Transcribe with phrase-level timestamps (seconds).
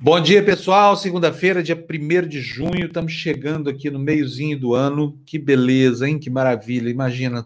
[0.00, 0.96] Bom dia, pessoal.
[0.96, 5.18] Segunda-feira, dia 1 de junho, estamos chegando aqui no meiozinho do ano.
[5.26, 6.20] Que beleza, hein?
[6.20, 6.88] Que maravilha.
[6.88, 7.44] Imagina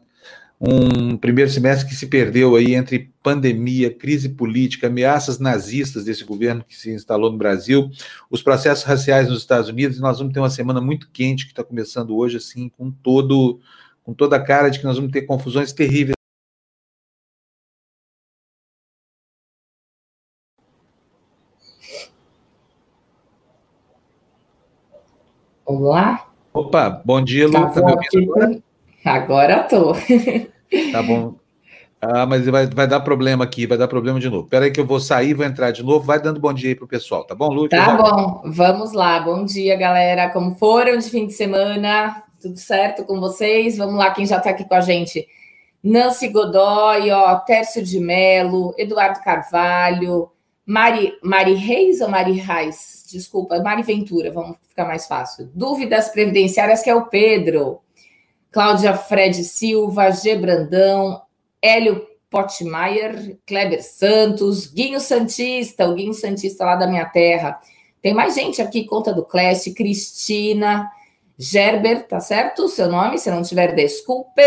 [0.61, 6.63] um primeiro semestre que se perdeu aí entre pandemia, crise política, ameaças nazistas desse governo
[6.63, 7.91] que se instalou no Brasil,
[8.31, 9.99] os processos raciais nos Estados Unidos.
[9.99, 13.61] Nós vamos ter uma semana muito quente que está começando hoje, assim, com todo,
[14.05, 16.22] com toda a cara de que nós vamos ter confusões terríveis
[25.65, 26.27] Olá.
[26.53, 27.53] Opa, bom dia, Lu.
[27.53, 28.63] Tá, tá agora?
[29.05, 29.93] agora tô.
[30.91, 31.35] Tá bom.
[32.01, 34.45] Ah, mas vai, vai dar problema aqui, vai dar problema de novo.
[34.45, 36.05] Espera aí que eu vou sair, vou entrar de novo.
[36.05, 37.69] Vai dando bom dia aí pro pessoal, tá bom, Lu?
[37.69, 39.21] Tá bom, vamos lá.
[39.21, 40.29] Bom dia, galera.
[40.31, 42.25] Como foram de fim de semana?
[42.41, 43.77] Tudo certo com vocês?
[43.77, 45.29] Vamos lá, quem já está aqui com a gente.
[45.83, 50.29] Nancy Godoy, ó, Tércio de Melo, Eduardo Carvalho,
[50.67, 53.02] Mari, Mari Reis ou Mari Reis?
[53.13, 55.51] Desculpa, Mari Ventura, vamos ficar mais fácil.
[55.55, 57.81] Dúvidas previdenciárias, que é o Pedro.
[58.51, 60.37] Cláudia Fred Silva, G.
[60.37, 61.23] Brandão,
[61.61, 67.61] Hélio Potmaier, Kleber Santos, Guinho Santista, o Guinho Santista lá da minha terra.
[68.01, 70.91] Tem mais gente aqui, conta do Clash, Cristina,
[71.39, 73.19] Gerber, tá certo seu nome?
[73.19, 74.43] Se não tiver, desculpe.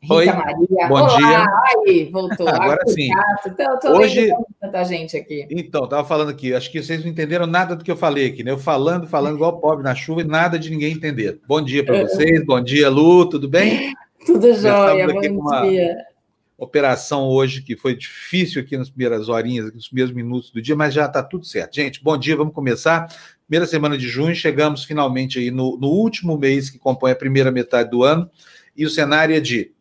[0.00, 0.88] Rita Oi, Maria.
[0.88, 1.46] Bom Olá, dia.
[1.88, 2.48] Ai, voltou.
[2.48, 3.10] Agora Ai, sim.
[3.46, 5.46] Então, tô Hoje, tanta gente aqui.
[5.50, 8.44] Então, estava falando aqui, acho que vocês não entenderam nada do que eu falei aqui,
[8.44, 8.52] né?
[8.52, 11.40] Eu falando, falando igual pobre na chuva e nada de ninguém entender.
[11.48, 13.92] Bom dia para vocês, bom dia, Lu, tudo bem?
[14.26, 15.96] Tudo jóia, bom dia.
[16.58, 20.92] Operação hoje que foi difícil aqui nas primeiras horinhas, nos primeiros minutos do dia, mas
[20.92, 21.76] já está tudo certo.
[21.76, 23.06] Gente, bom dia, vamos começar.
[23.46, 27.50] Primeira semana de junho, chegamos finalmente aí no, no último mês que compõe a primeira
[27.50, 28.28] metade do ano,
[28.76, 29.72] e o cenário é de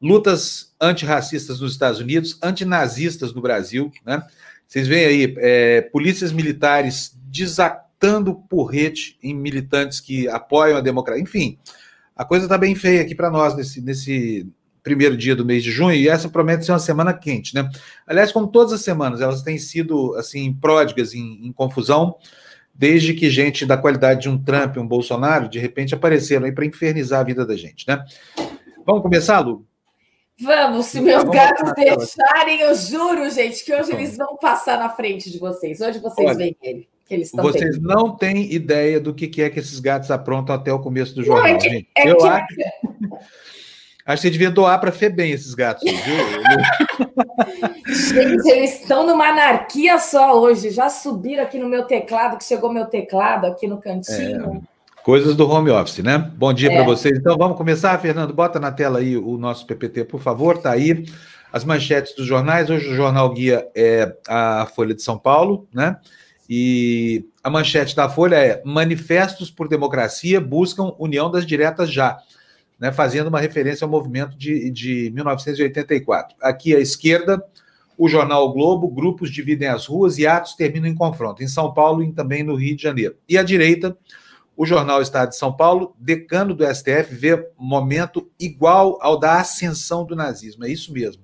[0.00, 4.22] lutas antirracistas nos Estados Unidos, antinazistas no Brasil, né?
[4.66, 11.22] Vocês veem aí, é, polícias militares desatando porrete em militantes que apoiam a democracia.
[11.22, 11.58] Enfim,
[12.14, 14.46] a coisa está bem feia aqui para nós nesse, nesse
[14.82, 17.68] primeiro dia do mês de junho, e essa promete ser uma semana quente, né?
[18.06, 22.16] Aliás, como todas as semanas, elas têm sido, assim, pródigas em, em confusão,
[22.74, 26.64] desde que gente da qualidade de um Trump, um Bolsonaro, de repente apareceram aí para
[26.64, 28.02] infernizar a vida da gente, né?
[28.86, 29.67] Vamos começar, Lu?
[30.40, 35.30] Vamos, se meus gatos deixarem, eu juro, gente, que hoje eles vão passar na frente
[35.30, 35.80] de vocês.
[35.80, 36.88] Hoje vocês Olha, veem ele.
[37.06, 37.96] Que eles vocês bem.
[37.96, 41.48] não têm ideia do que é que esses gatos aprontam até o começo do jornal,
[41.48, 41.88] não, é que, gente.
[41.96, 42.26] É eu que...
[42.26, 42.46] acho...
[44.06, 46.16] acho que você devia doar para FEBEM esses gatos, viu?
[48.12, 50.70] gente, eles estão numa anarquia só hoje.
[50.70, 54.62] Já subiram aqui no meu teclado, que chegou meu teclado aqui no cantinho.
[54.62, 54.77] É.
[55.08, 56.18] Coisas do home office, né?
[56.18, 56.76] Bom dia é.
[56.76, 57.16] para vocês.
[57.16, 58.34] Então vamos começar, Fernando.
[58.34, 60.58] Bota na tela aí o nosso PPT, por favor.
[60.58, 61.06] Tá aí
[61.50, 62.68] as manchetes dos jornais.
[62.68, 65.96] Hoje o jornal guia é a Folha de São Paulo, né?
[66.46, 72.18] E a manchete da Folha é: Manifestos por Democracia buscam união das diretas já,
[72.78, 72.92] né?
[72.92, 76.36] Fazendo uma referência ao movimento de, de 1984.
[76.42, 77.42] Aqui à esquerda,
[77.96, 81.72] o jornal o Globo, grupos dividem as ruas e atos terminam em confronto, em São
[81.72, 83.16] Paulo e também no Rio de Janeiro.
[83.26, 83.96] E à direita,
[84.58, 90.04] o jornal Estado de São Paulo, decano do STF, vê momento igual ao da ascensão
[90.04, 90.64] do nazismo.
[90.64, 91.22] É isso mesmo.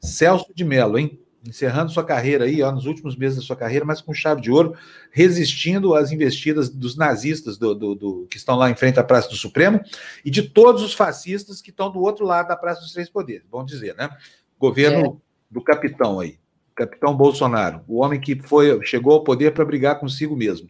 [0.00, 1.20] Celso de Mello, hein?
[1.44, 4.52] Encerrando sua carreira aí, ó, nos últimos meses da sua carreira, mas com chave de
[4.52, 4.76] ouro,
[5.10, 9.28] resistindo às investidas dos nazistas do, do, do, que estão lá em frente à Praça
[9.30, 9.80] do Supremo
[10.24, 13.48] e de todos os fascistas que estão do outro lado da Praça dos Três Poderes,
[13.50, 14.08] vamos dizer, né?
[14.56, 15.54] Governo é.
[15.54, 16.38] do capitão aí,
[16.72, 20.68] capitão Bolsonaro, o homem que foi chegou ao poder para brigar consigo mesmo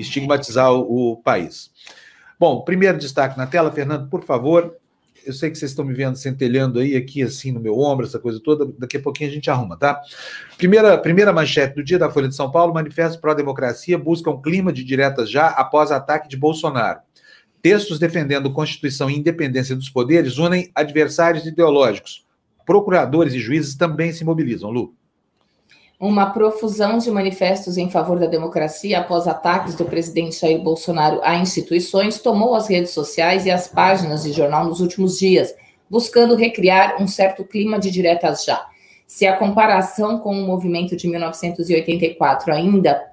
[0.00, 1.70] estigmatizar o, o país.
[2.38, 4.74] Bom, primeiro destaque na tela, Fernando, por favor.
[5.26, 8.18] Eu sei que vocês estão me vendo centelhando aí, aqui assim no meu ombro, essa
[8.18, 8.72] coisa toda.
[8.78, 10.00] Daqui a pouquinho a gente arruma, tá?
[10.56, 14.72] Primeira, primeira manchete do dia da Folha de São Paulo: Manifesto pró-democracia busca um clima
[14.72, 17.00] de diretas já após ataque de Bolsonaro.
[17.60, 22.24] Textos defendendo Constituição e independência dos poderes unem adversários ideológicos.
[22.64, 24.94] Procuradores e juízes também se mobilizam, Lu
[26.00, 31.36] uma profusão de manifestos em favor da democracia após ataques do presidente Jair Bolsonaro a
[31.36, 35.54] instituições tomou as redes sociais e as páginas de jornal nos últimos dias,
[35.90, 38.66] buscando recriar um certo clima de diretas já.
[39.06, 43.10] Se a comparação com o movimento de 1984 ainda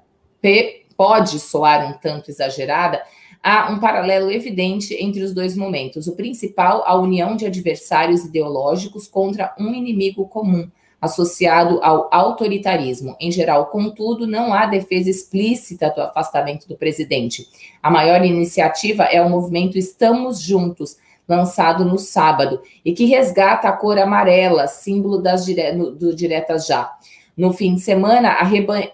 [0.96, 3.02] pode soar um tanto exagerada,
[3.42, 6.06] há um paralelo evidente entre os dois momentos.
[6.06, 13.16] O principal, a união de adversários ideológicos contra um inimigo comum associado ao autoritarismo.
[13.20, 17.46] Em geral, contudo, não há defesa explícita do afastamento do presidente.
[17.82, 20.96] A maior iniciativa é o movimento Estamos Juntos,
[21.28, 25.72] lançado no sábado, e que resgata a cor amarela, símbolo das dire...
[25.72, 26.90] do Diretas Já.
[27.36, 28.36] No fim de semana,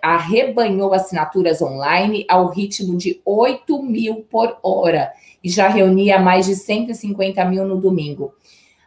[0.03, 5.11] arrebanhou assinaturas online ao ritmo de 8 mil por hora
[5.43, 8.35] e já reunia mais de 150 mil no domingo.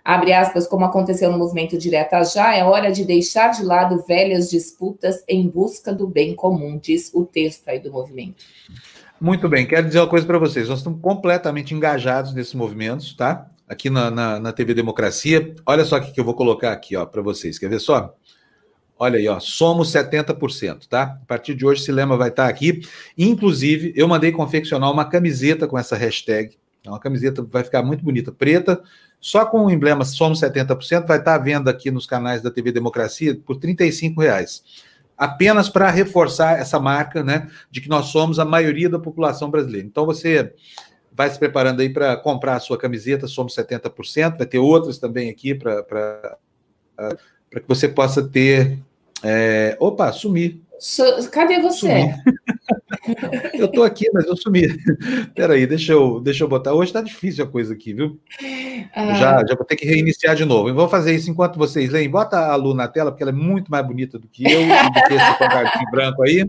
[0.08, 4.50] Abre aspas, como aconteceu no movimento Direta Já, é hora de deixar de lado velhas
[4.50, 8.46] disputas em busca do bem comum, diz o texto aí do movimento.
[9.20, 10.70] Muito bem, quero dizer uma coisa para vocês.
[10.70, 13.50] Nós estamos completamente engajados nesses movimentos, tá?
[13.68, 15.54] Aqui na, na, na TV Democracia.
[15.66, 17.60] Olha só o que eu vou colocar aqui, ó, para vocês.
[17.60, 18.16] Quer ver só?
[18.98, 21.18] Olha aí, ó, somos 70%, tá?
[21.22, 22.80] A partir de hoje, esse lema vai estar aqui.
[23.18, 26.58] Inclusive, eu mandei confeccionar uma camiseta com essa hashtag.
[26.86, 28.82] É uma camiseta vai ficar muito bonita, preta,
[29.20, 32.72] só com o emblema Somos 70%, vai estar à venda aqui nos canais da TV
[32.72, 33.76] Democracia por R$
[34.18, 34.64] reais.
[35.18, 39.88] Apenas para reforçar essa marca, né, de que nós somos a maioria da população brasileira.
[39.88, 40.54] Então, você
[41.12, 45.30] vai se preparando aí para comprar a sua camiseta Somos 70%, vai ter outras também
[45.30, 46.38] aqui para
[47.52, 48.80] que você possa ter
[49.24, 49.76] é...
[49.80, 50.62] Opa, sumi.
[50.80, 52.14] So, cadê você?
[53.54, 54.68] eu estou aqui, mas eu sumi.
[55.36, 56.74] Peraí, deixa eu, deixa eu botar.
[56.74, 58.20] Hoje está difícil a coisa aqui, viu?
[58.96, 59.14] Ah.
[59.16, 60.70] Já, já vou ter que reiniciar de novo.
[60.70, 62.10] Eu vou fazer isso enquanto vocês leem.
[62.10, 64.68] Bota a Lu na tela, porque ela é muito mais bonita do que eu e
[64.68, 66.48] do que esse branco aí.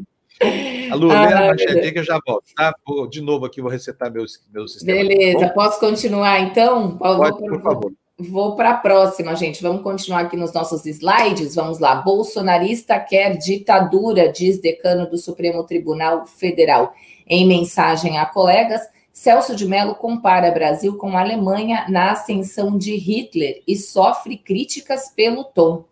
[0.91, 2.73] A Lu, ah, lê a manchete que eu já volto, tá?
[2.87, 4.99] Vou, de novo aqui, vou resetar meu, meu sistema.
[4.99, 6.97] Beleza, posso continuar então?
[6.97, 7.93] Pode, por favor.
[8.20, 9.62] Vou para a próxima, gente.
[9.62, 11.55] Vamos continuar aqui nos nossos slides.
[11.55, 11.94] Vamos lá.
[11.94, 16.93] Bolsonarista quer ditadura, diz decano do Supremo Tribunal Federal.
[17.29, 18.81] Em mensagem a colegas,
[19.12, 25.44] Celso de Mello compara Brasil com Alemanha na ascensão de Hitler e sofre críticas pelo
[25.44, 25.85] tom.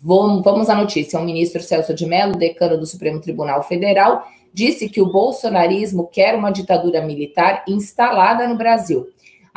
[0.00, 1.20] Vamos à notícia.
[1.20, 6.34] O ministro Celso de Mello, decano do Supremo Tribunal Federal, disse que o bolsonarismo quer
[6.34, 9.06] uma ditadura militar instalada no Brasil.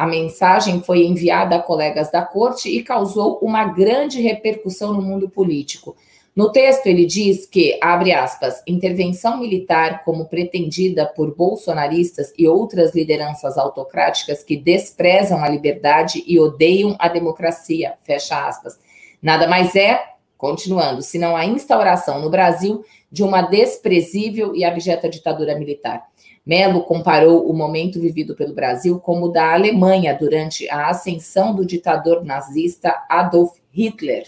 [0.01, 5.29] A mensagem foi enviada a colegas da corte e causou uma grande repercussão no mundo
[5.29, 5.95] político.
[6.35, 12.95] No texto, ele diz que, abre aspas, intervenção militar como pretendida por bolsonaristas e outras
[12.95, 18.79] lideranças autocráticas que desprezam a liberdade e odeiam a democracia, fecha aspas.
[19.21, 20.03] Nada mais é,
[20.35, 26.10] continuando, senão a instauração no Brasil de uma desprezível e abjeta ditadura militar.
[26.45, 31.65] Melo comparou o momento vivido pelo Brasil como o da Alemanha durante a ascensão do
[31.65, 34.25] ditador nazista Adolf Hitler.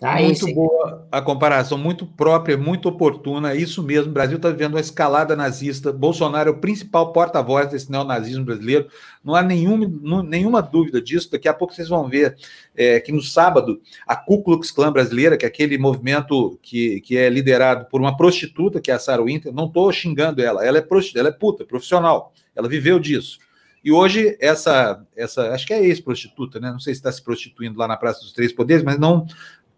[0.00, 0.54] Tá, muito esse...
[0.54, 3.54] boa a comparação, muito própria, muito oportuna.
[3.54, 5.92] Isso mesmo, o Brasil está vivendo uma escalada nazista.
[5.92, 8.86] Bolsonaro é o principal porta-voz desse neonazismo brasileiro.
[9.24, 11.30] Não há nenhuma, nenhuma dúvida disso.
[11.32, 12.36] Daqui a pouco vocês vão ver
[12.76, 17.16] é, que no sábado, a Ku Klux Klan brasileira, que é aquele movimento que, que
[17.16, 20.78] é liderado por uma prostituta, que é a Sarah Winter, não estou xingando ela, ela
[20.78, 22.32] é prostituta, ela é puta, profissional.
[22.54, 23.38] Ela viveu disso.
[23.82, 26.70] E hoje, essa, essa acho que é ex-prostituta, né?
[26.70, 29.26] Não sei se está se prostituindo lá na Praça dos Três Poderes, mas não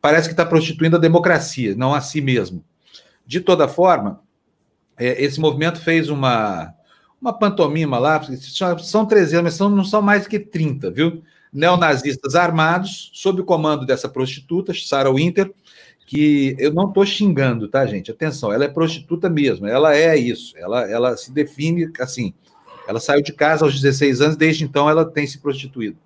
[0.02, 2.64] parece que está prostituindo a democracia, não a si mesmo.
[3.25, 4.20] De toda forma,
[4.99, 6.75] é, esse movimento fez uma,
[7.20, 8.20] uma pantomima lá,
[8.81, 11.22] são 300, mas são, não são mais que 30, viu?
[11.52, 15.52] Neonazistas armados, sob o comando dessa prostituta, Sarah Winter,
[16.04, 18.10] que eu não estou xingando, tá, gente?
[18.10, 22.34] Atenção, ela é prostituta mesmo, ela é isso, ela, ela se define assim.
[22.88, 25.96] Ela saiu de casa aos 16 anos, desde então ela tem se prostituído.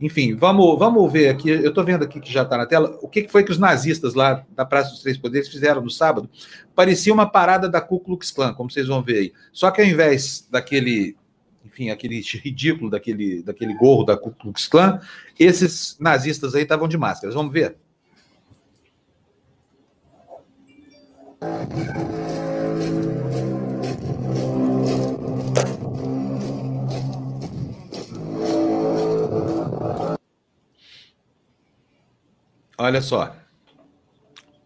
[0.00, 1.48] Enfim, vamos, vamos ver aqui.
[1.48, 2.98] Eu estou vendo aqui que já está na tela.
[3.00, 6.28] O que foi que os nazistas lá da Praça dos Três Poderes fizeram no sábado?
[6.74, 9.32] Parecia uma parada da Ku Klux Klan, como vocês vão ver aí.
[9.52, 11.16] Só que ao invés daquele,
[11.64, 15.00] enfim, aquele ridículo daquele, daquele gorro da Ku Klux Klan,
[15.38, 17.34] esses nazistas aí estavam de máscaras.
[17.34, 17.76] Vamos ver?
[32.78, 33.34] Olha só.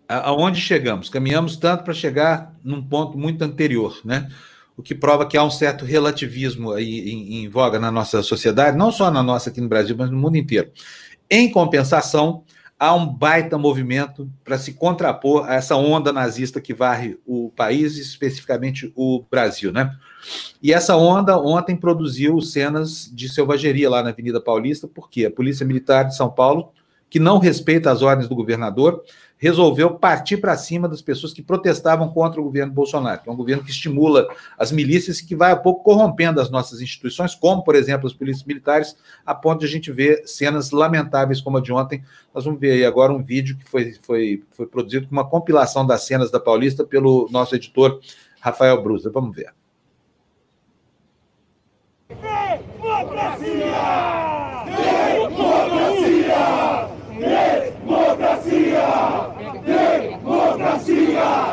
[0.08, 1.08] Aonde chegamos?
[1.08, 4.28] Caminhamos tanto para chegar num ponto muito anterior, né?
[4.76, 8.76] O que prova que há um certo relativismo aí em, em voga na nossa sociedade,
[8.76, 10.72] não só na nossa aqui no Brasil, mas no mundo inteiro.
[11.30, 12.42] Em compensação,
[12.76, 17.96] há um baita movimento para se contrapor a essa onda nazista que varre o país,
[17.96, 19.94] especificamente o Brasil, né?
[20.60, 25.64] E essa onda ontem produziu cenas de selvageria lá na Avenida Paulista, porque a Polícia
[25.64, 26.72] Militar de São Paulo
[27.10, 29.02] que não respeita as ordens do governador,
[29.36, 33.36] resolveu partir para cima das pessoas que protestavam contra o governo Bolsonaro, que é um
[33.36, 37.64] governo que estimula as milícias e que vai a pouco corrompendo as nossas instituições, como,
[37.64, 41.60] por exemplo, as polícias militares, a ponto de a gente ver cenas lamentáveis como a
[41.60, 42.04] de ontem.
[42.34, 45.86] Nós vamos ver aí agora um vídeo que foi, foi, foi produzido com uma compilação
[45.86, 47.98] das cenas da Paulista pelo nosso editor
[48.40, 49.10] Rafael Brusa.
[49.10, 49.52] Vamos ver.
[52.10, 53.70] Democracia!
[55.28, 56.89] Democracia!
[57.20, 58.86] Democracia!
[59.66, 61.50] Democracia!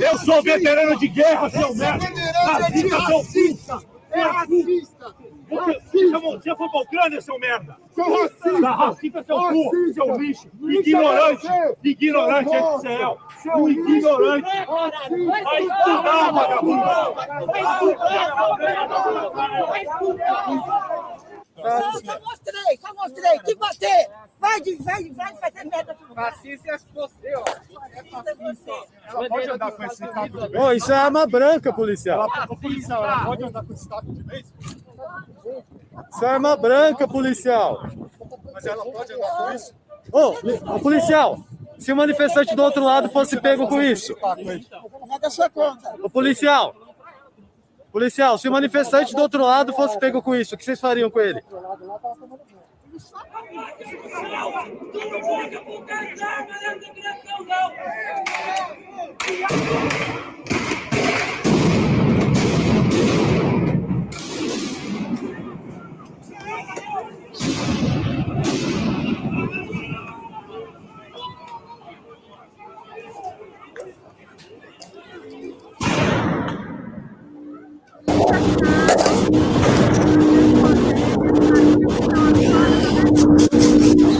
[0.00, 2.06] Eu sou veterano de guerra, seu merda!
[2.44, 3.78] Racista, seu racista!
[4.10, 5.14] É racista!
[5.50, 7.76] Você foi pra Ucrânia, seu merda!
[7.94, 8.70] Sou racista!
[8.70, 10.48] Racista, seu cu, seu lixo!
[10.62, 11.46] Ignorante!
[11.84, 13.18] Ignorante é de céu!
[13.42, 14.50] Seu ignorante!
[15.26, 16.84] Vai estudar, vagabundo!
[17.46, 18.56] Vai estudar!
[19.68, 21.18] Vai estudar!
[21.62, 23.38] Só, só mostrei, só mostrei.
[23.40, 24.10] Que bater.
[24.38, 25.96] Vai, de, vai, vai fazer merda.
[26.14, 27.44] Fascista é você, ó.
[27.94, 28.70] É você.
[29.06, 30.76] Ela pode andar com esse taco de vez?
[30.76, 32.28] isso é arma branca, policial.
[32.34, 34.54] Ela, policial, ela pode andar com esse taco de vez?
[36.10, 37.82] Isso é arma branca, policial.
[38.52, 39.74] Mas ela pode andar com isso?
[40.12, 40.34] Ô,
[40.74, 41.38] oh, policial,
[41.78, 44.14] se o manifestante do outro lado fosse pego com isso.
[45.10, 45.94] É da sua conta.
[46.02, 46.74] Ô, policial,
[47.90, 51.10] Policial, se o manifestante do outro lado fosse pego com isso, o que vocês fariam
[51.10, 51.42] com ele?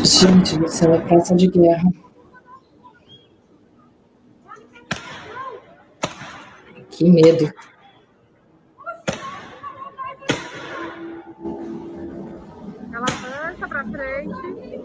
[0.08, 1.90] Gente do céu, é praça de guerra.
[6.88, 7.52] Que medo.
[12.90, 14.78] Ela avança para frente.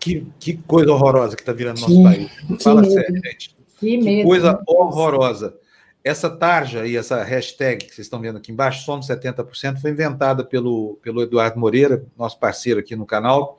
[0.00, 2.30] Que, que coisa horrorosa que está virando que, nosso país.
[2.62, 2.92] Fala medo.
[2.92, 3.56] sério, gente.
[3.78, 5.54] Que, que coisa horrorosa.
[6.02, 10.42] Essa tarja e essa hashtag que vocês estão vendo aqui embaixo, somos 70%, foi inventada
[10.42, 13.58] pelo, pelo Eduardo Moreira, nosso parceiro aqui no canal,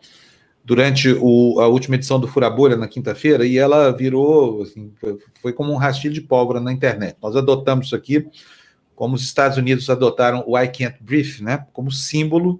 [0.63, 4.91] durante o, a última edição do Furabolha, na quinta-feira, e ela virou, assim,
[5.39, 7.15] foi como um rastilho de pólvora na internet.
[7.21, 8.27] Nós adotamos isso aqui,
[8.95, 12.59] como os Estados Unidos adotaram o I Can't Breathe, né, como símbolo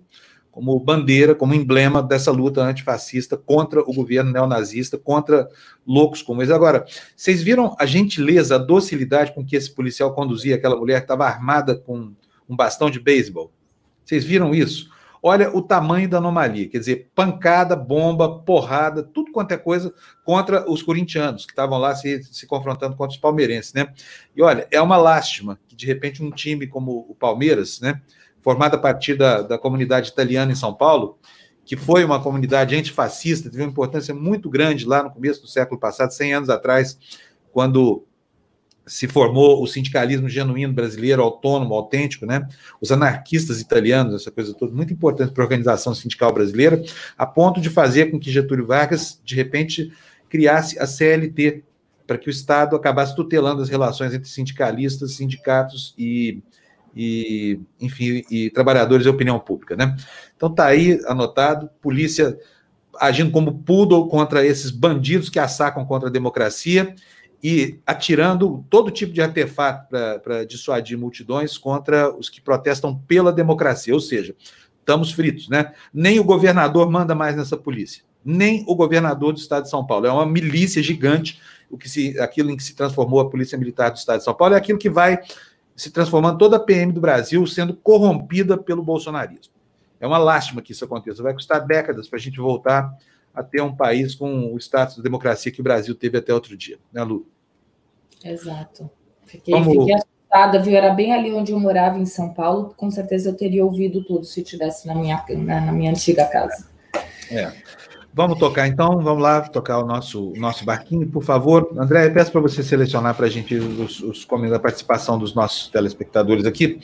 [0.51, 5.48] como bandeira, como emblema dessa luta antifascista contra o governo neonazista, contra
[5.88, 6.51] loucos como eles.
[6.51, 11.05] Agora, vocês viram a gentileza, a docilidade com que esse policial conduzia aquela mulher que
[11.05, 12.13] estava armada com
[12.48, 13.51] um bastão de beisebol?
[14.03, 14.91] Vocês viram isso?
[15.24, 19.93] Olha o tamanho da anomalia, quer dizer, pancada, bomba, porrada, tudo quanto é coisa
[20.25, 23.93] contra os corintianos que estavam lá se, se confrontando contra os palmeirenses, né?
[24.36, 28.01] E olha, é uma lástima que de repente um time como o Palmeiras, né?
[28.41, 31.17] Formada a partir da, da comunidade italiana em São Paulo,
[31.65, 35.79] que foi uma comunidade antifascista, teve uma importância muito grande lá no começo do século
[35.79, 36.98] passado, 100 anos atrás,
[37.51, 38.05] quando
[38.86, 42.48] se formou o sindicalismo genuíno brasileiro, autônomo, autêntico, né?
[42.81, 46.81] Os anarquistas italianos, essa coisa toda, muito importante para a organização sindical brasileira,
[47.17, 49.93] a ponto de fazer com que Getúlio Vargas, de repente,
[50.27, 51.63] criasse a CLT,
[52.07, 56.43] para que o Estado acabasse tutelando as relações entre sindicalistas, sindicatos e
[56.95, 59.95] e, enfim, e trabalhadores e opinião pública, né?
[60.36, 62.38] Então tá aí anotado, polícia
[63.00, 66.93] agindo como poodle contra esses bandidos que assacam contra a democracia
[67.43, 69.88] e atirando todo tipo de artefato
[70.21, 74.36] para dissuadir multidões contra os que protestam pela democracia, ou seja,
[74.79, 75.74] estamos fritos, né?
[75.93, 80.05] Nem o governador manda mais nessa polícia, nem o governador do estado de São Paulo.
[80.05, 83.89] É uma milícia gigante, o que se, aquilo em que se transformou a Polícia Militar
[83.89, 85.19] do estado de São Paulo é aquilo que vai
[85.81, 89.51] se transformando toda a PM do Brasil sendo corrompida pelo bolsonarismo.
[90.00, 91.23] É uma lástima que isso aconteça.
[91.23, 92.95] Vai custar décadas para a gente voltar
[93.33, 96.55] a ter um país com o status de democracia que o Brasil teve até outro
[96.55, 97.27] dia, né, Lu?
[98.23, 98.91] Exato.
[99.25, 99.75] Fiquei, Vamos...
[99.75, 100.75] fiquei assustada, viu?
[100.75, 102.75] Era bem ali onde eu morava, em São Paulo.
[102.77, 106.69] Com certeza eu teria ouvido tudo se tivesse na minha, na, na minha antiga casa.
[107.31, 107.51] É.
[108.13, 111.72] Vamos tocar então, vamos lá tocar o nosso, nosso barquinho, por favor.
[111.77, 115.34] André, eu peço para você selecionar para a gente os, os comentários da participação dos
[115.34, 116.82] nossos telespectadores aqui,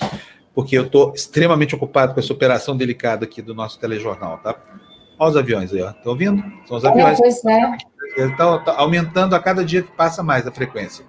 [0.56, 4.56] porque eu estou extremamente ocupado com essa operação delicada aqui do nosso telejornal, tá?
[5.20, 5.90] Olha os aviões aí, ó.
[5.90, 6.42] Estão ouvindo?
[6.66, 7.20] São os aviões.
[7.20, 7.78] É, pois é.
[8.18, 11.04] Estão tá aumentando a cada dia que passa mais a frequência.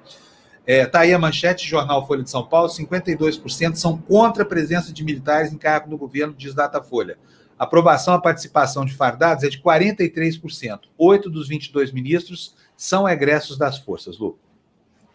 [0.66, 4.92] É, tá aí a manchete, Jornal Folha de São Paulo, 52% são contra a presença
[4.92, 7.14] de militares em cargo no governo, diz Datafolha.
[7.14, 10.80] A aprovação à participação de fardados é de 43%.
[10.96, 14.38] Oito dos 22 ministros são egressos das forças, Lu.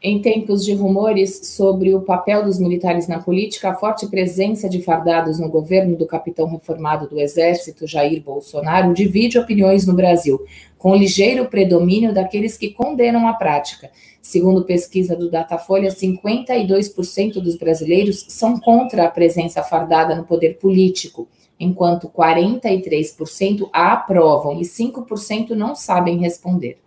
[0.06, 4.82] Em tempos de rumores sobre o papel dos militares na política, a forte presença de
[4.82, 10.46] fardados no governo do capitão reformado do Exército, Jair Bolsonaro, divide opiniões no Brasil,
[10.78, 13.90] com ligeiro predomínio daqueles que condenam a prática.
[14.22, 21.30] Segundo pesquisa do Datafolha, 52% dos brasileiros são contra a presença fardada no poder político,
[21.60, 26.80] enquanto 43% a aprovam e 5% não sabem responder.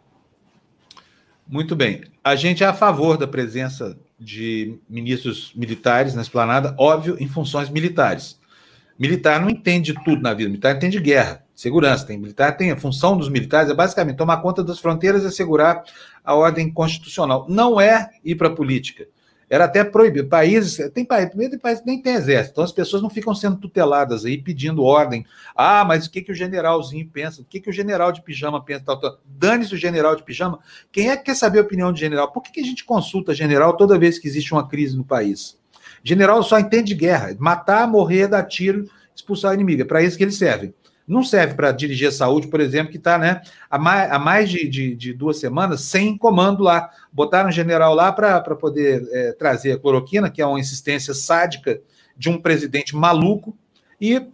[1.47, 2.03] Muito bem.
[2.25, 7.69] A gente é a favor da presença de ministros militares na esplanada, óbvio, em funções
[7.69, 8.41] militares.
[8.99, 12.07] Militar não entende tudo na vida, militar entende guerra, segurança.
[12.07, 15.85] Tem militar, tem a função dos militares é basicamente tomar conta das fronteiras e assegurar
[16.25, 17.47] a ordem constitucional.
[17.49, 19.07] Não é ir para a política
[19.49, 20.29] era até proibido.
[20.29, 23.57] Países, tem país, tem país que nem tem exército, então as pessoas não ficam sendo
[23.57, 25.25] tuteladas aí, pedindo ordem.
[25.55, 27.43] Ah, mas o que, que o generalzinho pensa?
[27.43, 28.85] O que, que o general de pijama pensa?
[28.85, 29.19] Tal, tal.
[29.25, 30.59] Dane-se o general de pijama.
[30.91, 32.33] Quem é que quer saber a opinião do general?
[32.33, 35.57] Por que, que a gente consulta general toda vez que existe uma crise no país?
[36.03, 39.83] General só entende guerra, matar, morrer, dar tiro, expulsar o inimigo.
[39.83, 40.75] É para isso que eles servem.
[41.07, 44.51] Não serve para dirigir a saúde, por exemplo, que está né, há mais, há mais
[44.51, 46.91] de, de, de, duas semanas sem comando lá.
[47.13, 51.81] Botaram um general lá para poder é, trazer a cloroquina, que é uma insistência sádica
[52.17, 53.57] de um presidente maluco,
[54.01, 54.27] e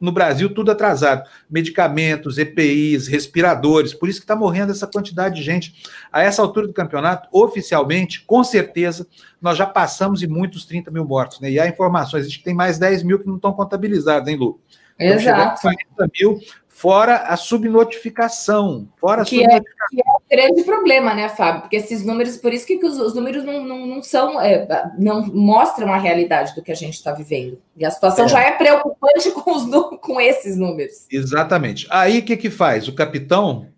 [0.00, 1.28] no Brasil tudo atrasado.
[1.50, 5.74] Medicamentos, EPIs, respiradores, por isso que está morrendo essa quantidade de gente.
[6.12, 9.06] A essa altura do campeonato, oficialmente, com certeza,
[9.40, 11.40] nós já passamos e muitos 30 mil mortos.
[11.40, 11.52] Né?
[11.52, 14.60] E há informações, a gente tem mais 10 mil que não estão contabilizados, hein, Lu?
[14.98, 15.62] Então, Exato.
[15.62, 18.88] 40 mil, fora a subnotificação.
[18.96, 19.86] Fora a que, subnotificação.
[19.92, 21.62] É, que é um grande problema, né, Fábio?
[21.62, 24.66] Porque esses números, por isso que os, os números não, não, não são, é,
[24.98, 27.60] não mostram a realidade do que a gente está vivendo.
[27.76, 28.28] E a situação é.
[28.28, 31.06] já é preocupante com, os, com esses números.
[31.10, 31.86] Exatamente.
[31.90, 32.88] Aí o que, que faz?
[32.88, 33.68] O capitão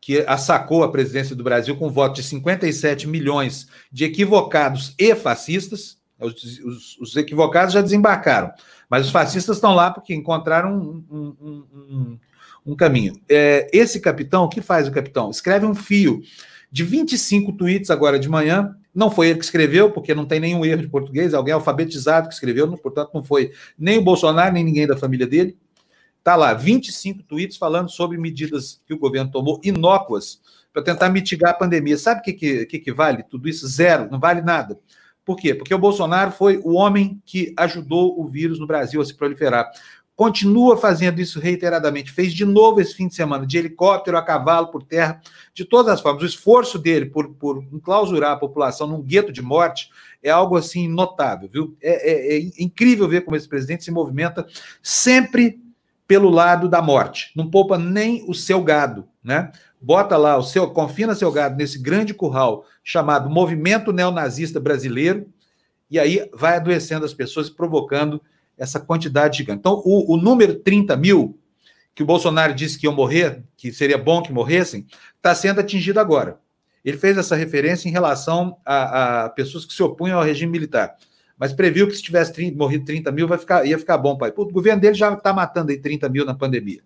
[0.00, 5.98] que assacou a presidência do Brasil com voto de 57 milhões de equivocados e fascistas.
[6.18, 8.50] Os, os, os equivocados já desembarcaram.
[8.90, 12.18] Mas os fascistas estão lá porque encontraram um, um, um,
[12.66, 13.14] um caminho.
[13.28, 15.30] É, esse capitão, o que faz o capitão?
[15.30, 16.20] Escreve um fio
[16.72, 18.76] de 25 tweets agora de manhã.
[18.92, 22.34] Não foi ele que escreveu, porque não tem nenhum erro de português, alguém alfabetizado que
[22.34, 25.56] escreveu, portanto, não foi nem o Bolsonaro, nem ninguém da família dele.
[26.18, 30.40] Está lá, 25 tweets falando sobre medidas que o governo tomou inócuas
[30.72, 31.96] para tentar mitigar a pandemia.
[31.96, 33.66] Sabe o que, que, que, vale tudo isso?
[33.66, 34.78] Zero, não vale nada.
[35.30, 35.54] Por quê?
[35.54, 39.70] Porque o Bolsonaro foi o homem que ajudou o vírus no Brasil a se proliferar.
[40.16, 42.10] Continua fazendo isso reiteradamente.
[42.10, 45.20] Fez de novo esse fim de semana, de helicóptero, a cavalo, por terra,
[45.54, 46.24] de todas as formas.
[46.24, 49.88] O esforço dele por, por enclausurar a população num gueto de morte
[50.20, 51.76] é algo assim notável, viu?
[51.80, 54.44] É, é, é incrível ver como esse presidente se movimenta
[54.82, 55.60] sempre
[56.08, 57.30] pelo lado da morte.
[57.36, 59.52] Não poupa nem o seu gado, né?
[59.80, 65.26] Bota lá o seu, confina seu gado nesse grande curral chamado Movimento Neonazista Brasileiro,
[65.90, 68.20] e aí vai adoecendo as pessoas e provocando
[68.56, 69.58] essa quantidade gigante.
[69.58, 71.38] Então, o, o número 30 mil,
[71.94, 75.98] que o Bolsonaro disse que iam morrer, que seria bom que morressem, está sendo atingido
[75.98, 76.38] agora.
[76.84, 80.96] Ele fez essa referência em relação a, a, pessoas que se opunham ao regime militar.
[81.38, 84.32] Mas previu que se tivesse 30, morrido 30 mil, vai ficar, ia ficar bom, pai.
[84.36, 86.82] o governo dele já está matando aí 30 mil na pandemia.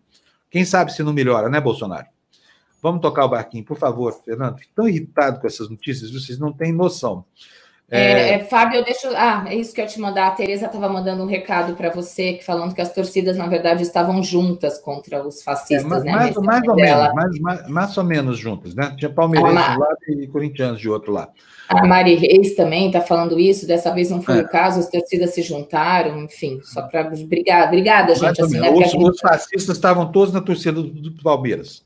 [0.48, 2.06] Quem sabe se não melhora, né, Bolsonaro?
[2.84, 4.58] Vamos tocar o barquinho, por favor, Fernando.
[4.58, 7.24] Fico tão irritado com essas notícias, vocês não têm noção.
[7.90, 8.34] É...
[8.34, 9.08] É, Fábio, eu deixo.
[9.14, 10.26] Ah, é isso que eu te mandar.
[10.26, 14.22] A Tereza estava mandando um recado para você, falando que as torcidas, na verdade, estavam
[14.22, 16.12] juntas contra os fascistas, é, mais, né?
[16.12, 18.94] Mais, mais ou menos, mais, mais, mais, ou menos juntas, né?
[18.98, 21.32] Tinha palmeirenses ah, de um lado e corintianos de outro lado.
[21.70, 24.42] A Mari Reis também está falando isso, dessa vez não foi é.
[24.42, 27.68] o caso, as torcidas se juntaram, enfim, só para brigar.
[27.68, 28.42] Obrigada, gente.
[28.42, 29.02] Assim, né, os, gente...
[29.02, 31.83] os, fascistas estavam todos na torcida do, do Palmeiras.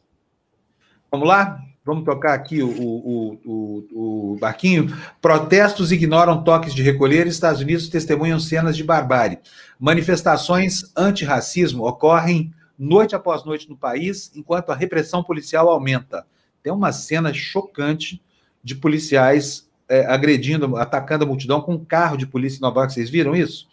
[1.10, 1.58] Vamos lá?
[1.84, 4.94] Vamos tocar aqui o, o, o, o, barquinho.
[5.22, 7.26] Protestos ignoram toques de recolher.
[7.26, 9.38] Estados Unidos testemunham cenas de barbárie.
[9.80, 16.26] Manifestações antirracismo ocorrem noite após noite no país, enquanto a repressão policial aumenta.
[16.62, 18.22] Tem uma cena chocante
[18.62, 22.92] de policiais é, agredindo, atacando a multidão com um carro de polícia em Nova York.
[22.92, 23.66] Vocês viram isso?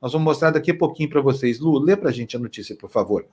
[0.00, 1.58] Nós vamos mostrar daqui a pouquinho para vocês.
[1.58, 3.24] Lu, lê para a gente a notícia, por favor.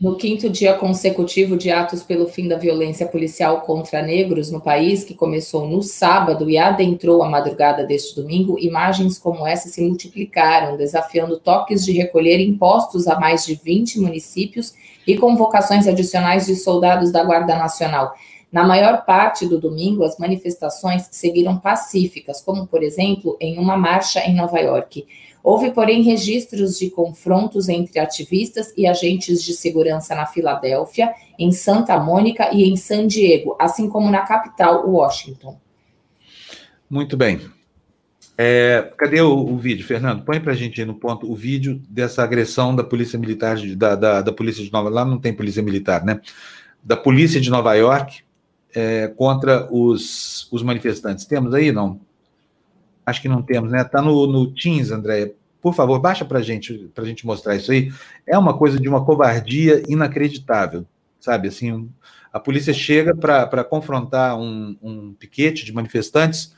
[0.00, 5.04] No quinto dia consecutivo de atos pelo fim da violência policial contra negros no país,
[5.04, 10.76] que começou no sábado e adentrou a madrugada deste domingo, imagens como essa se multiplicaram,
[10.76, 14.74] desafiando toques de recolher impostos a mais de 20 municípios
[15.06, 18.14] e convocações adicionais de soldados da Guarda Nacional.
[18.50, 24.20] Na maior parte do domingo, as manifestações seguiram pacíficas, como, por exemplo, em uma marcha
[24.20, 25.06] em Nova York.
[25.44, 31.98] Houve, porém, registros de confrontos entre ativistas e agentes de segurança na Filadélfia, em Santa
[31.98, 35.60] Mônica e em San Diego, assim como na capital, Washington.
[36.88, 37.42] Muito bem.
[38.38, 40.24] É, cadê o, o, vídeo, Fernando?
[40.24, 44.22] Põe para a gente no ponto o vídeo dessa agressão da polícia militar, da, da,
[44.22, 46.22] da polícia de Nova Lá não tem polícia militar, né?
[46.82, 48.22] Da polícia de Nova York
[48.74, 51.26] é, contra os, os manifestantes.
[51.26, 52.00] Temos aí, não?
[53.06, 53.82] Acho que não temos, né?
[53.82, 55.32] Está no, no Teams, André.
[55.60, 57.92] Por favor, baixa para gente, a gente mostrar isso aí.
[58.26, 60.84] É uma coisa de uma covardia inacreditável,
[61.20, 61.48] sabe?
[61.48, 61.88] Assim,
[62.34, 66.52] a polícia chega para confrontar um, um, piquete de manifestantes,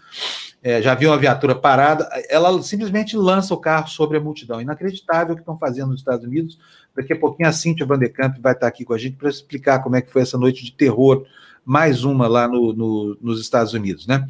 [0.63, 4.61] é, já viu uma viatura parada, ela simplesmente lança o carro sobre a multidão.
[4.61, 6.59] Inacreditável o que estão fazendo nos Estados Unidos.
[6.97, 9.97] Daqui a pouquinho a Cíntia Vanderkamp vai estar aqui com a gente para explicar como
[9.97, 11.27] é que foi essa noite de terror,
[11.63, 14.27] mais uma lá no, no, nos Estados Unidos, né?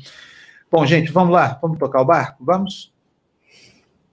[0.76, 2.44] Bom, gente, vamos lá, vamos tocar o barco?
[2.44, 2.92] Vamos?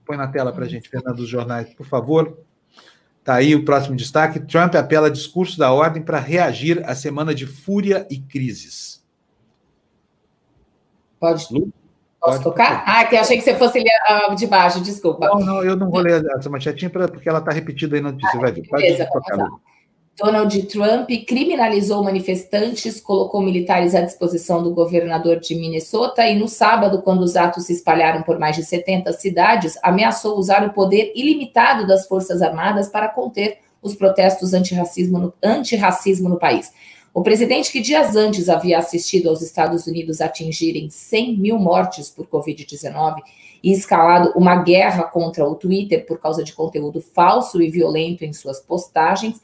[0.06, 2.38] Põe na tela para a gente, Fernando, dos jornais, por favor.
[3.18, 4.40] Está aí o próximo destaque.
[4.40, 9.04] Trump apela a discurso da ordem para reagir à semana de fúria e crises.
[11.20, 11.46] Pode.
[11.50, 11.70] Lu?
[12.18, 12.82] Posso Pode tocar?
[12.86, 15.26] Ah, que achei que você fosse ler uh, de baixo, desculpa.
[15.26, 18.38] Não, não, eu não vou ler essa manchetinha porque ela está repetida aí na notícia.
[18.38, 18.66] Ah, vai ver.
[18.66, 19.50] Pode beleza, tocar,
[20.16, 27.02] Donald Trump criminalizou manifestantes, colocou militares à disposição do governador de Minnesota e, no sábado,
[27.02, 31.84] quando os atos se espalharam por mais de 70 cidades, ameaçou usar o poder ilimitado
[31.84, 36.72] das Forças Armadas para conter os protestos antirracismo no, antirracismo no país.
[37.12, 42.26] O presidente, que dias antes havia assistido aos Estados Unidos atingirem 100 mil mortes por
[42.26, 43.16] Covid-19
[43.62, 48.32] e escalado uma guerra contra o Twitter por causa de conteúdo falso e violento em
[48.32, 49.40] suas postagens,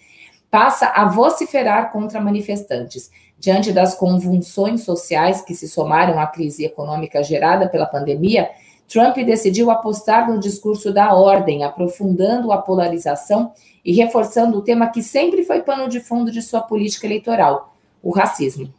[0.50, 3.10] passa a vociferar contra manifestantes.
[3.38, 8.50] Diante das convulsões sociais que se somaram à crise econômica gerada pela pandemia,
[8.88, 13.52] Trump decidiu apostar no discurso da ordem, aprofundando a polarização
[13.84, 18.10] e reforçando o tema que sempre foi pano de fundo de sua política eleitoral: o
[18.10, 18.72] racismo.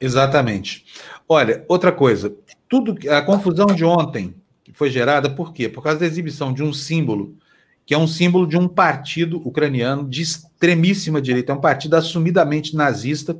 [0.00, 0.84] Exatamente.
[1.28, 2.34] Olha, outra coisa,
[2.68, 4.34] tudo a confusão de ontem
[4.72, 5.68] foi gerada por quê?
[5.68, 7.36] Por causa da exibição de um símbolo
[7.86, 12.74] que é um símbolo de um partido ucraniano de extremíssima direita, é um partido assumidamente
[12.74, 13.38] nazista,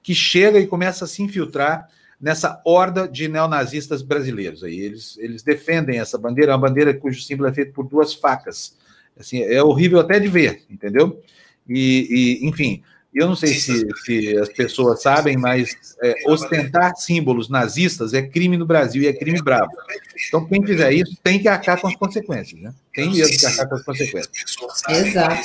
[0.00, 1.88] que chega e começa a se infiltrar
[2.20, 4.62] nessa horda de neonazistas brasileiros.
[4.62, 8.76] Aí eles, eles defendem essa bandeira, uma bandeira cujo símbolo é feito por duas facas.
[9.18, 11.20] Assim, é horrível até de ver, entendeu?
[11.68, 12.82] E, e enfim,
[13.14, 18.56] eu não sei se, se as pessoas sabem, mas é, ostentar símbolos nazistas é crime
[18.56, 19.70] no Brasil e é crime bravo.
[20.28, 22.72] Então, quem fizer isso tem que arcar com as consequências, né?
[22.94, 24.56] Tem mesmo que arcar com as consequências.
[24.88, 25.42] Exato.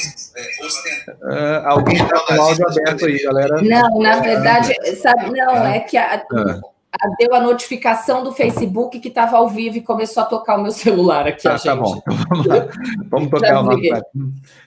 [1.08, 3.62] Uh, alguém está com o áudio aberto aí, galera?
[3.62, 6.73] Não, na verdade, sabe, não, é que a, ah
[7.18, 10.72] deu a notificação do Facebook que estava ao vivo e começou a tocar o meu
[10.72, 11.48] celular aqui.
[11.48, 12.68] Ah, tá bom, então, vamos lá.
[13.10, 13.80] Vamos tocar o nosso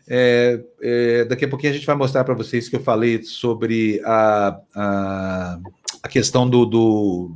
[0.09, 4.01] é, é, Daqui a pouquinho a gente vai mostrar para vocês que eu falei sobre
[4.05, 5.59] a, a,
[6.03, 7.31] a questão do, do.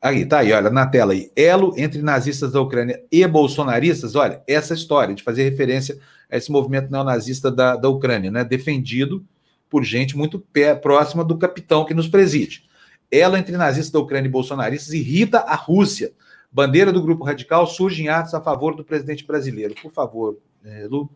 [0.00, 1.30] Aí, tá aí, olha, na tela aí.
[1.36, 5.98] Elo entre nazistas da Ucrânia e bolsonaristas, olha, essa história de fazer referência
[6.30, 8.44] a esse movimento neonazista da, da Ucrânia, né?
[8.44, 9.24] Defendido
[9.70, 12.67] por gente muito pé, próxima do capitão que nos preside.
[13.10, 16.12] Ela entre nazistas da Ucrânia e bolsonaristas irrita a Rússia.
[16.50, 19.74] Bandeira do grupo radical surge em atos a favor do presidente brasileiro.
[19.80, 21.10] Por favor, é, Lu.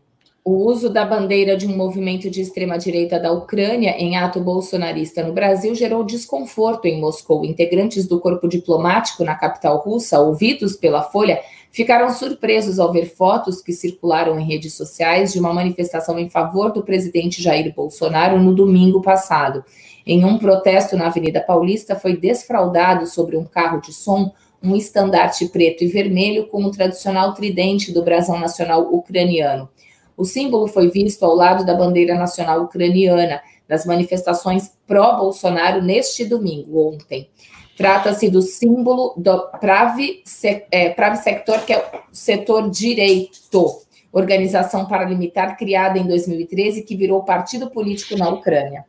[0.45, 5.31] O uso da bandeira de um movimento de extrema-direita da Ucrânia em ato bolsonarista no
[5.31, 7.45] Brasil gerou desconforto em Moscou.
[7.45, 11.39] Integrantes do corpo diplomático na capital russa, ouvidos pela Folha,
[11.71, 16.73] ficaram surpresos ao ver fotos que circularam em redes sociais de uma manifestação em favor
[16.73, 19.63] do presidente Jair Bolsonaro no domingo passado.
[20.05, 24.31] Em um protesto na Avenida Paulista, foi desfraudado sobre um carro de som
[24.63, 29.69] um estandarte preto e vermelho com o tradicional tridente do brasão nacional ucraniano.
[30.15, 36.87] O símbolo foi visto ao lado da bandeira nacional ucraniana nas manifestações pró-Bolsonaro neste domingo,
[36.87, 37.29] ontem.
[37.75, 40.23] Trata-se do símbolo do Pravi,
[40.71, 43.81] é, Sector, que é o setor direito.
[44.11, 48.85] organização paramilitar criada em 2013 que virou partido político na Ucrânia.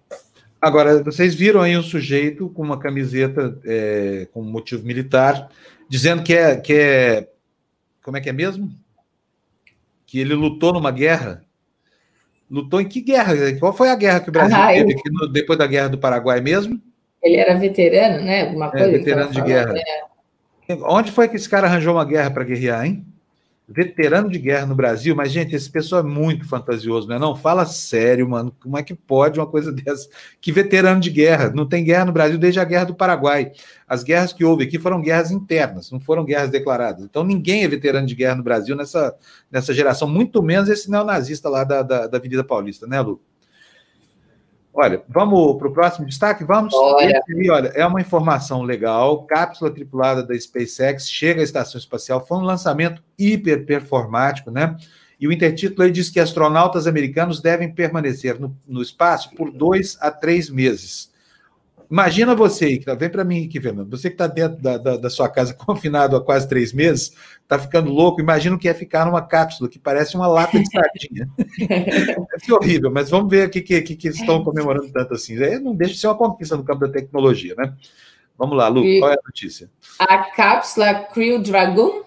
[0.65, 5.51] Agora, vocês viram aí um sujeito com uma camiseta é, com motivo militar,
[5.91, 7.29] dizendo que é, que é.
[8.03, 8.71] Como é que é mesmo?
[10.07, 11.45] Que ele lutou numa guerra.
[12.51, 13.35] Lutou em que guerra?
[13.61, 16.41] Qual foi a guerra que o Brasil ah, teve no, depois da guerra do Paraguai
[16.41, 16.81] mesmo?
[17.23, 18.47] Ele era veterano, né?
[18.47, 18.87] Alguma é, coisa.
[18.87, 19.73] É, veterano de guerra.
[19.75, 19.83] Né?
[20.85, 23.05] Onde foi que esse cara arranjou uma guerra para guerrear, hein?
[23.67, 27.19] Veterano de guerra no Brasil, mas, gente, esse pessoal é muito fantasioso, né?
[27.19, 28.55] Não fala sério, mano.
[28.61, 30.09] Como é que pode uma coisa dessa?
[30.41, 31.51] Que veterano de guerra?
[31.51, 33.53] Não tem guerra no Brasil desde a guerra do Paraguai.
[33.89, 37.05] As guerras que houve aqui foram guerras internas, não foram guerras declaradas.
[37.05, 39.15] Então, ninguém é veterano de guerra no Brasil nessa,
[39.51, 43.21] nessa geração, muito menos esse neonazista lá da, da, da Avenida Paulista, né, Lu?
[44.77, 46.43] Olha, vamos para o próximo destaque?
[46.43, 46.75] Vamos?
[46.75, 47.23] Olha.
[47.29, 49.23] Esse, olha, é uma informação legal.
[49.23, 52.27] Cápsula tripulada da SpaceX chega à estação espacial.
[52.27, 54.77] Foi um lançamento hiper performático, né?
[55.21, 59.97] E o intertítulo aí diz que astronautas americanos devem permanecer no, no espaço por dois
[60.01, 61.14] a três meses.
[61.95, 65.09] Imagina você, tá, vem para mim aqui, Fernando, você que está dentro da, da, da,
[65.09, 69.07] sua casa confinado há quase três meses, está ficando louco, imagina o que é ficar
[69.07, 71.29] numa cápsula que parece uma lata de sardinha.
[71.71, 75.41] é horrível, mas vamos ver o que, que, que, estão comemorando tanto assim.
[75.41, 77.73] É, não deixa de ser uma conquista no campo da tecnologia, né?
[78.37, 79.71] Vamos lá, Lu, qual é a notícia?
[79.97, 82.03] A cápsula Crew Dragon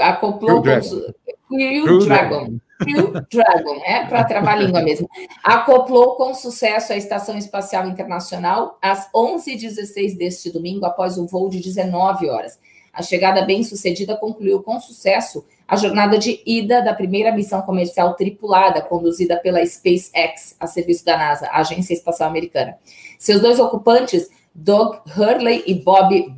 [0.00, 0.62] acoplou...
[0.62, 1.12] Crew Dragon.
[1.48, 2.58] Crew, Dragon.
[2.78, 5.08] Crew Dragon, é para travar a língua mesmo,
[5.42, 11.60] acoplou com sucesso a Estação Espacial Internacional às 11h16 deste domingo, após o voo de
[11.60, 12.58] 19 horas.
[12.92, 18.80] A chegada bem-sucedida concluiu com sucesso a jornada de ida da primeira missão comercial tripulada,
[18.80, 22.78] conduzida pela SpaceX, a serviço da NASA, a Agência Espacial Americana.
[23.18, 26.30] Seus dois ocupantes, Doug Hurley e Bob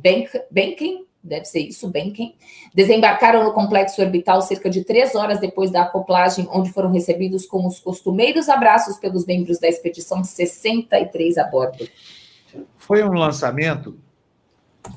[0.51, 2.35] Benkin, deve ser isso, Benken,
[2.73, 7.67] desembarcaram no complexo orbital cerca de três horas depois da acoplagem, onde foram recebidos com
[7.67, 11.87] os costumeiros abraços pelos membros da expedição 63 a bordo.
[12.77, 13.97] Foi um lançamento,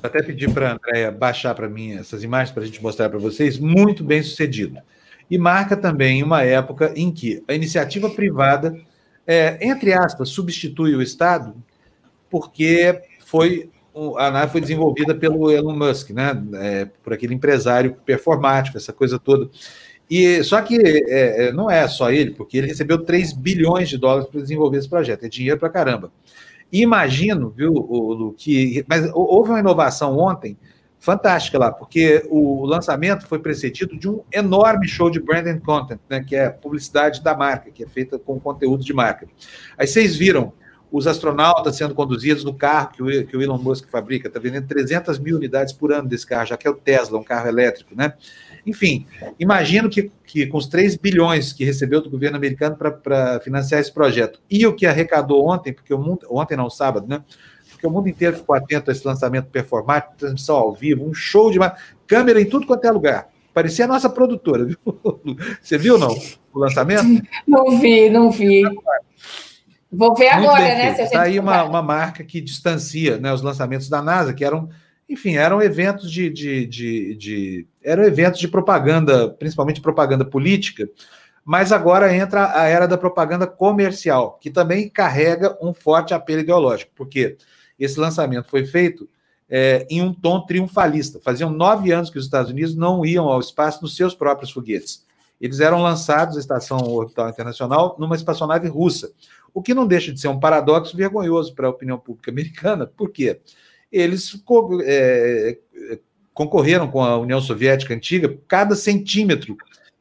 [0.01, 3.19] até pedi para a Andréia baixar para mim essas imagens para a gente mostrar para
[3.19, 4.79] vocês, muito bem sucedido.
[5.29, 8.77] E marca também uma época em que a iniciativa privada,
[9.25, 11.55] é, entre aspas, substitui o Estado,
[12.29, 13.69] porque foi
[14.17, 16.41] a nave foi desenvolvida pelo Elon Musk, né?
[16.55, 19.49] É, por aquele empresário performático, essa coisa toda.
[20.09, 23.97] E só que é, é não é só ele, porque ele recebeu 3 bilhões de
[23.97, 25.25] dólares para desenvolver esse projeto.
[25.25, 26.11] É dinheiro para caramba.
[26.71, 28.83] E imagino, viu, Lu, que.
[28.87, 30.57] Mas houve uma inovação ontem
[31.03, 36.23] fantástica lá, porque o lançamento foi precedido de um enorme show de branding content, né,
[36.23, 39.27] que é publicidade da marca, que é feita com conteúdo de marca.
[39.77, 40.53] Aí vocês viram
[40.93, 44.67] os astronautas sendo conduzidos no carro que o, que o Elon Musk fabrica, está vendendo
[44.67, 47.95] 300 mil unidades por ano desse carro, já que é o Tesla, um carro elétrico,
[47.95, 48.13] né?
[48.63, 49.07] Enfim,
[49.39, 53.91] imagino que, que com os 3 bilhões que recebeu do governo americano para financiar esse
[53.91, 57.23] projeto e o que arrecadou ontem, porque o mundo, ontem não, sábado, né?
[57.71, 61.49] Porque o mundo inteiro ficou atento a esse lançamento performático, transmissão ao vivo, um show
[61.49, 61.57] de
[62.05, 63.29] câmera em tudo quanto é lugar.
[63.51, 64.77] Parecia a nossa produtora, viu?
[65.59, 66.15] Você viu não?
[66.53, 67.27] O lançamento?
[67.47, 68.61] Não vi, não vi.
[69.93, 70.89] Vou ver agora, né?
[70.99, 74.69] Está aí uma, uma marca que distancia né, os lançamentos da NASA, que eram,
[75.07, 80.89] enfim, eram eventos de, de, de, de, eram eventos de propaganda, principalmente propaganda política,
[81.45, 86.91] mas agora entra a era da propaganda comercial, que também carrega um forte apelo ideológico,
[86.95, 87.37] porque
[87.77, 89.07] esse lançamento foi feito
[89.49, 91.19] é, em um tom triunfalista.
[91.21, 95.05] Faziam nove anos que os Estados Unidos não iam ao espaço nos seus próprios foguetes.
[95.39, 99.11] Eles eram lançados, a Estação Orbital Internacional, numa espaçonave russa.
[99.53, 103.39] O que não deixa de ser um paradoxo vergonhoso para a opinião pública americana, porque
[103.91, 104.41] eles
[104.85, 105.57] é,
[106.33, 109.55] concorreram com a União Soviética antiga cada centímetro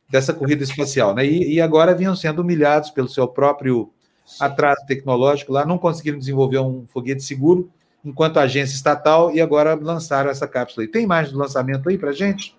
[0.08, 1.26] dessa corrida espacial, né?
[1.26, 3.90] E, e, agora vinham sendo humilhados pelo seu próprio
[4.38, 7.70] atraso tecnológico lá, não conseguiram desenvolver um foguete seguro
[8.04, 10.84] enquanto agência estatal e agora lançaram essa cápsula.
[10.84, 12.56] E tem imagem do lançamento aí para gente?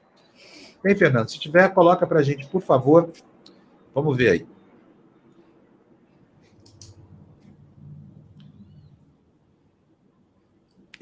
[0.81, 1.29] Tem, Fernando?
[1.29, 3.11] Se tiver, coloca para gente, por favor.
[3.93, 4.52] Vamos ver aí.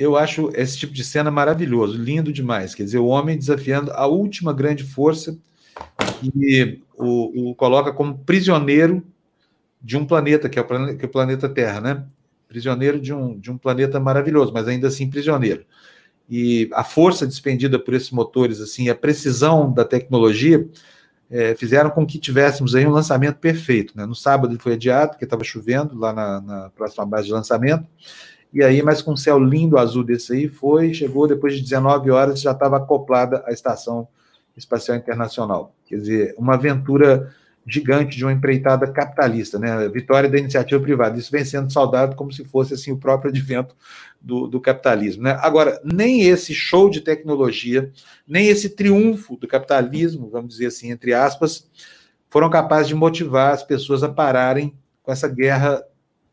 [0.01, 2.73] Eu acho esse tipo de cena maravilhoso, lindo demais.
[2.73, 5.37] Quer dizer, o homem desafiando a última grande força
[6.35, 9.05] e o, o coloca como prisioneiro
[9.79, 12.03] de um planeta, que é o planeta, que é o planeta Terra, né?
[12.47, 15.65] Prisioneiro de um, de um planeta maravilhoso, mas ainda assim prisioneiro.
[16.27, 20.67] E a força despendida por esses motores, assim, a precisão da tecnologia,
[21.29, 23.95] é, fizeram com que tivéssemos aí um lançamento perfeito.
[23.95, 24.07] Né?
[24.07, 27.87] No sábado ele foi adiado, porque estava chovendo lá na, na próxima base de lançamento,
[28.53, 32.11] e aí, mas com um céu lindo azul desse aí, foi, chegou depois de 19
[32.11, 34.07] horas, já estava acoplada à Estação
[34.57, 35.73] Espacial Internacional.
[35.85, 37.33] Quer dizer, uma aventura
[37.65, 39.87] gigante de uma empreitada capitalista, né?
[39.87, 41.17] Vitória da iniciativa privada.
[41.17, 43.75] Isso vem sendo saudado como se fosse assim o próprio advento
[44.19, 45.37] do, do capitalismo, né?
[45.41, 47.91] Agora, nem esse show de tecnologia,
[48.27, 51.69] nem esse triunfo do capitalismo, vamos dizer assim, entre aspas,
[52.29, 55.83] foram capazes de motivar as pessoas a pararem com essa guerra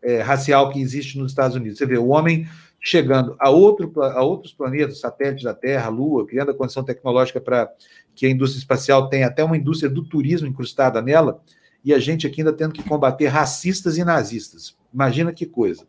[0.03, 1.79] é, racial que existe nos Estados Unidos.
[1.79, 2.47] Você vê, o homem
[2.81, 7.71] chegando a, outro, a outros planetas, satélites da Terra, Lua, criando a condição tecnológica para
[8.15, 11.41] que a indústria espacial tenha até uma indústria do turismo incrustada nela,
[11.85, 14.77] e a gente aqui ainda tendo que combater racistas e nazistas.
[14.93, 15.85] Imagina que coisa.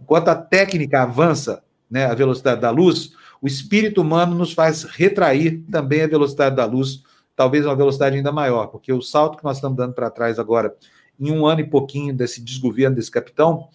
[0.00, 5.64] Enquanto a técnica avança, né, a velocidade da luz, o espírito humano nos faz retrair
[5.70, 7.02] também a velocidade da luz,
[7.34, 10.74] talvez uma velocidade ainda maior, porque o salto que nós estamos dando para trás agora,
[11.20, 13.68] em um ano e pouquinho desse desgoverno desse capitão,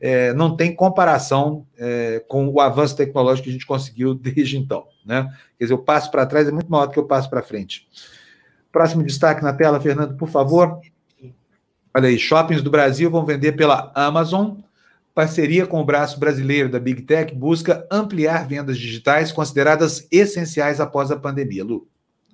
[0.00, 4.86] é, não tem comparação é, com o avanço tecnológico que a gente conseguiu desde então.
[5.04, 5.28] Né?
[5.58, 7.86] Quer dizer, o passo para trás é muito maior do que o passo para frente.
[8.72, 10.80] Próximo destaque na tela, Fernando, por favor.
[11.94, 14.56] Olha aí, shoppings do Brasil vão vender pela Amazon.
[15.14, 21.10] Parceria com o braço brasileiro da Big Tech busca ampliar vendas digitais consideradas essenciais após
[21.10, 21.64] a pandemia.
[21.64, 21.88] Lu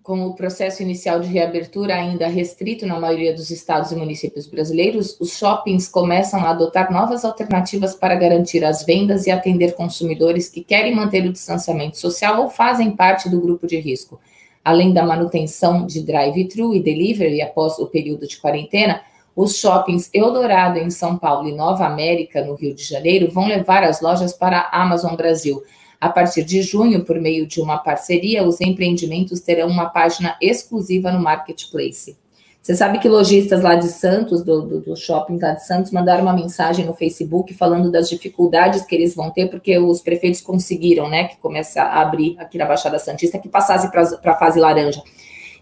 [0.05, 5.19] com o processo inicial de reabertura ainda restrito na maioria dos estados e municípios brasileiros,
[5.19, 10.63] os shoppings começam a adotar novas alternativas para garantir as vendas e atender consumidores que
[10.63, 14.21] querem manter o distanciamento social ou fazem parte do grupo de risco.
[14.63, 19.01] Além da manutenção de drive-thru e delivery após o período de quarentena,
[19.35, 23.83] os shoppings Eldorado em São Paulo e Nova América, no Rio de Janeiro, vão levar
[23.83, 25.63] as lojas para a Amazon Brasil
[26.05, 31.11] a partir de junho, por meio de uma parceria, os empreendimentos terão uma página exclusiva
[31.11, 32.15] no Marketplace.
[32.61, 36.23] Você sabe que lojistas lá de Santos, do, do, do, shopping lá de Santos, mandaram
[36.23, 41.09] uma mensagem no Facebook falando das dificuldades que eles vão ter, porque os prefeitos conseguiram,
[41.09, 45.03] né, que começa a abrir aqui na Baixada Santista, que passasse para a fase laranja.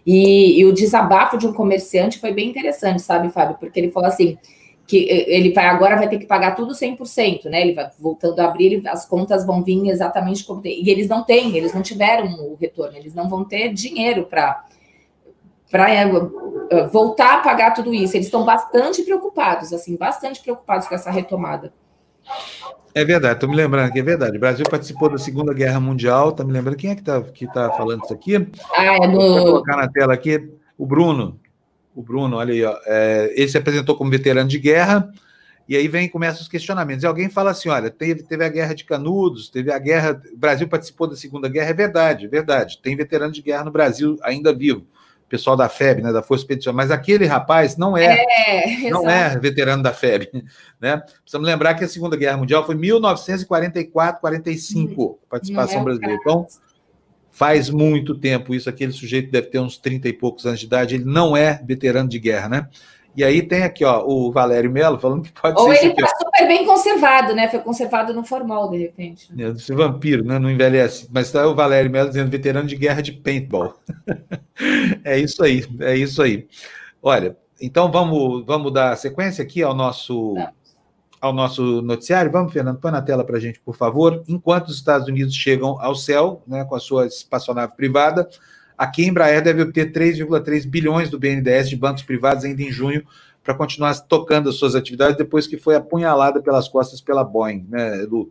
[0.05, 3.55] E, e o desabafo de um comerciante foi bem interessante, sabe, Fábio?
[3.57, 4.37] Porque ele falou assim:
[4.85, 7.61] que ele vai agora vai ter que pagar tudo 100%, né?
[7.61, 10.83] Ele vai voltando a abrir, as contas vão vir exatamente como tem.
[10.83, 14.65] E eles não têm, eles não tiveram o retorno, eles não vão ter dinheiro para
[15.71, 16.03] para é,
[16.69, 18.15] é, voltar a pagar tudo isso.
[18.15, 21.73] Eles estão bastante preocupados, assim, bastante preocupados com essa retomada.
[22.93, 24.37] É verdade, estou me lembrando que é verdade.
[24.37, 27.47] O Brasil participou da Segunda Guerra Mundial, está me lembrando quem é que está que
[27.47, 28.35] tá falando isso aqui?
[28.71, 29.07] Ah, é.
[29.07, 31.39] Vou colocar na tela aqui o Bruno
[31.95, 35.11] o Bruno, olha aí, ó, é, ele se apresentou como veterano de guerra,
[35.67, 37.03] e aí vem começam os questionamentos.
[37.03, 40.21] E alguém fala assim: olha, teve, teve a guerra de Canudos, teve a guerra.
[40.33, 42.79] O Brasil participou da Segunda Guerra, é verdade, é verdade.
[42.81, 44.85] Tem veterano de guerra no Brasil ainda vivo.
[45.29, 49.35] Pessoal da FEB, né, da Força Expedicionária, mas aquele rapaz não é, é não é
[49.39, 50.29] veterano da FEB,
[50.79, 50.97] né?
[51.21, 56.17] Precisamos lembrar que a Segunda Guerra Mundial foi 1944, 45, participação é brasileira.
[56.21, 56.45] Então,
[57.33, 58.69] faz muito tempo isso.
[58.69, 62.07] Aquele sujeito deve ter uns 30 e poucos anos de idade, ele não é veterano
[62.07, 62.69] de guerra, né?
[63.15, 65.69] E aí tem aqui, ó, o Valério Melo falando que pode Ou ser.
[65.69, 67.47] Ou ele está super bem conservado, né?
[67.47, 69.29] Foi conservado no formal, de repente.
[69.37, 70.39] É, esse vampiro, né?
[70.39, 71.07] Não envelhece.
[71.11, 73.75] Mas está o Valério Melo dizendo veterano de guerra de paintball.
[75.03, 76.47] é isso aí, é isso aí.
[77.01, 80.33] Olha, então vamos, vamos dar sequência aqui ao nosso.
[80.33, 80.62] Não
[81.23, 82.29] ao nosso noticiário.
[82.29, 84.21] Vamos, Fernando, põe na tela para a gente, por favor.
[84.27, 88.27] Enquanto os Estados Unidos chegam ao céu, né, com a sua espaçonave privada,
[88.77, 93.05] aqui a Embraer deve obter 3,3 bilhões do BNDES de bancos privados ainda em junho
[93.41, 98.01] para continuar tocando as suas atividades depois que foi apunhalada pelas costas pela Boeing, né,
[98.01, 98.29] Lu?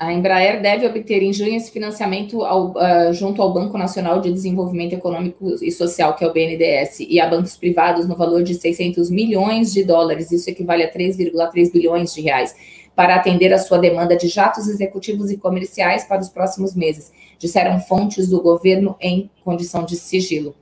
[0.00, 4.32] A Embraer deve obter em junho esse financiamento ao, uh, junto ao Banco Nacional de
[4.32, 8.54] Desenvolvimento Econômico e Social, que é o BNDES, e a bancos privados no valor de
[8.54, 12.56] 600 milhões de dólares, isso equivale a 3,3 bilhões de reais,
[12.96, 17.78] para atender a sua demanda de jatos executivos e comerciais para os próximos meses, disseram
[17.78, 20.54] fontes do governo em condição de sigilo.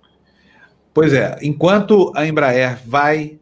[0.92, 3.38] Pois é, enquanto a Embraer vai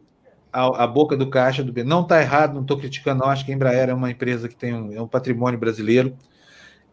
[0.57, 3.29] a, a, boca do caixa do Não está errado, não estou criticando, não.
[3.29, 6.17] Acho que a Embraer é uma empresa que tem um, é um patrimônio brasileiro,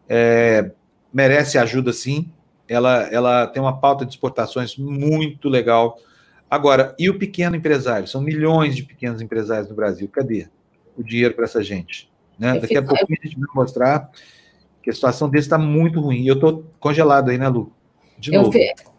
[0.07, 0.71] é,
[1.11, 2.31] merece ajuda sim.
[2.67, 5.97] Ela, ela tem uma pauta de exportações muito legal.
[6.49, 8.07] Agora, e o pequeno empresário?
[8.07, 10.07] São milhões de pequenos empresários no Brasil.
[10.09, 10.47] Cadê
[10.95, 12.11] o dinheiro para essa gente?
[12.37, 12.59] Né?
[12.59, 14.11] Daqui a pouquinho a gente vai mostrar
[14.83, 16.21] que a situação desse está muito ruim.
[16.21, 17.71] E eu estou congelado aí, né, Lu?
[18.19, 18.57] De eu novo.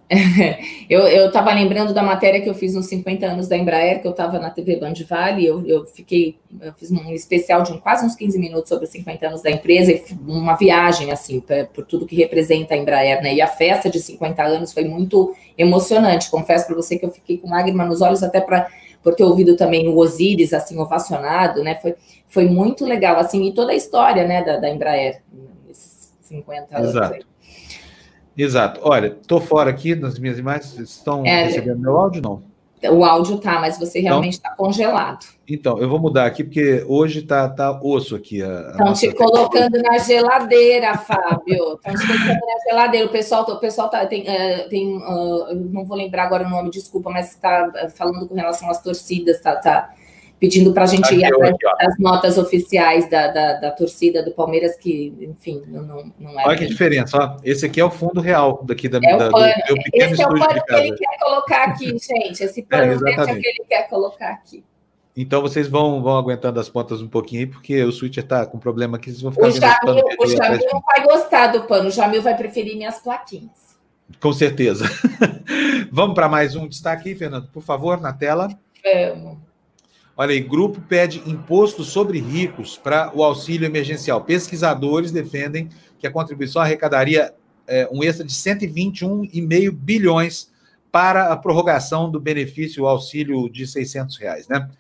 [0.88, 4.12] eu estava lembrando da matéria que eu fiz nos 50 anos da Embraer, que eu
[4.12, 8.06] estava na TV Band Vale, eu, eu fiquei, eu fiz um especial de um, quase
[8.06, 12.06] uns 15 minutos sobre os 50 anos da empresa, uma viagem, assim, pra, por tudo
[12.06, 13.34] que representa a Embraer, né?
[13.34, 16.30] E a festa de 50 anos foi muito emocionante.
[16.30, 18.68] Confesso para você que eu fiquei com lágrima nos olhos, até para
[19.02, 21.76] por ter ouvido também o Osiris, assim, ovacionado, né?
[21.76, 21.94] Foi,
[22.28, 25.22] foi muito legal, assim, e toda a história, né, da, da Embraer,
[25.66, 26.90] nesses 50 anos.
[26.90, 27.14] Exato.
[27.14, 27.35] Aí.
[28.36, 28.80] Exato.
[28.82, 30.72] Olha, estou fora aqui nas minhas imagens.
[30.72, 32.42] Vocês estão é, recebendo meu áudio não?
[32.90, 35.24] O áudio tá, mas você realmente está então, congelado.
[35.48, 38.40] Então, eu vou mudar aqui, porque hoje tá, tá osso aqui.
[38.40, 41.74] Estão te colocando na geladeira, Fábio.
[41.74, 43.06] Estão te colocando na geladeira.
[43.06, 46.70] O pessoal, o pessoal tá, tem, uh, tem uh, não vou lembrar agora o nome,
[46.70, 49.90] desculpa, mas está falando com relação às torcidas, tá, tá
[50.38, 54.76] pedindo para a gente ir atrás das notas oficiais da, da, da, torcida do Palmeiras,
[54.76, 56.46] que, enfim, não, não é.
[56.46, 57.36] Olha que diferença, ó.
[57.42, 59.38] Esse aqui é o fundo real daqui da, é da, do
[59.94, 62.42] Esse é o pano que ele quer colocar aqui, gente.
[62.42, 64.62] Esse pano é, é que ele quer colocar aqui.
[65.16, 68.58] Então vocês vão, vão aguentando as pontas um pouquinho aí, porque o switcher está com
[68.58, 71.90] problema aqui, vocês vão ficar O Jamil, o Jamil não vai gostar do pano, o
[71.90, 73.78] Jamil vai preferir minhas plaquinhas.
[74.20, 74.84] Com certeza.
[75.90, 78.48] Vamos para mais um destaque Fernando, por favor, na tela.
[78.84, 79.38] Vamos.
[80.16, 84.24] Olha aí, grupo pede imposto sobre ricos para o auxílio emergencial.
[84.24, 87.34] Pesquisadores defendem que a contribuição arrecadaria
[87.66, 90.50] é, um extra de 121,5 bilhões
[90.90, 94.70] para a prorrogação do benefício auxílio de 600 reais, né?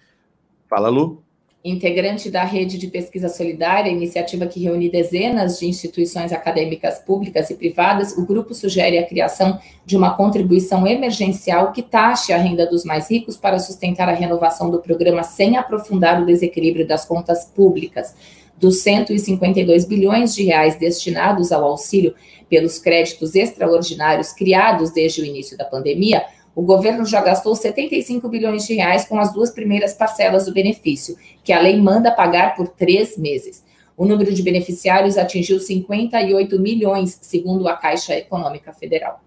[0.68, 1.22] Fala, Lu
[1.70, 7.54] integrante da Rede de Pesquisa Solidária, iniciativa que reúne dezenas de instituições acadêmicas públicas e
[7.54, 12.84] privadas, o grupo sugere a criação de uma contribuição emergencial que taxe a renda dos
[12.84, 18.14] mais ricos para sustentar a renovação do programa sem aprofundar o desequilíbrio das contas públicas.
[18.56, 22.14] Dos 152 bilhões de reais destinados ao auxílio
[22.48, 26.24] pelos créditos extraordinários criados desde o início da pandemia,
[26.56, 31.14] o governo já gastou 75 bilhões de reais com as duas primeiras parcelas do benefício,
[31.44, 33.62] que a lei manda pagar por três meses.
[33.94, 39.22] O número de beneficiários atingiu 58 milhões, segundo a Caixa Econômica Federal.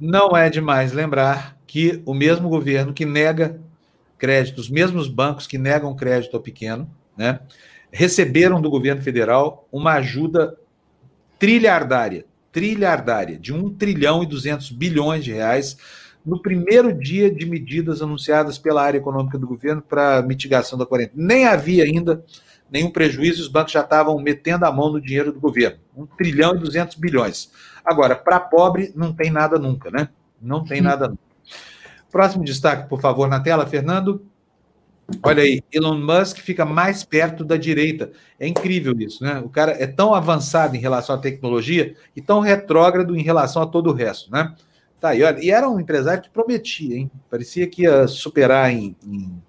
[0.00, 3.60] Não é demais lembrar que o mesmo governo que nega
[4.18, 7.40] crédito, os mesmos bancos que negam crédito ao pequeno, né,
[7.90, 10.56] receberam do governo federal uma ajuda
[11.38, 15.76] trilhardária, trilhardária, de 1 trilhão e 200 bilhões de reais
[16.24, 21.22] no primeiro dia de medidas anunciadas pela área econômica do governo para mitigação da quarentena.
[21.26, 22.24] Nem havia ainda
[22.70, 25.78] nenhum prejuízo, os bancos já estavam metendo a mão no dinheiro do governo.
[25.96, 27.50] 1 trilhão e 200 bilhões.
[27.84, 30.08] Agora, para pobre, não tem nada nunca, né?
[30.40, 31.20] Não tem nada nunca.
[32.10, 34.24] Próximo destaque, por favor, na tela, Fernando.
[35.22, 38.12] Olha aí, Elon Musk fica mais perto da direita.
[38.38, 39.42] É incrível isso, né?
[39.44, 43.66] O cara é tão avançado em relação à tecnologia e tão retrógrado em relação a
[43.66, 44.54] todo o resto, né?
[45.02, 47.10] Tá olha, e era um empresário que prometia, hein?
[47.28, 49.42] Parecia que ia superar em, em,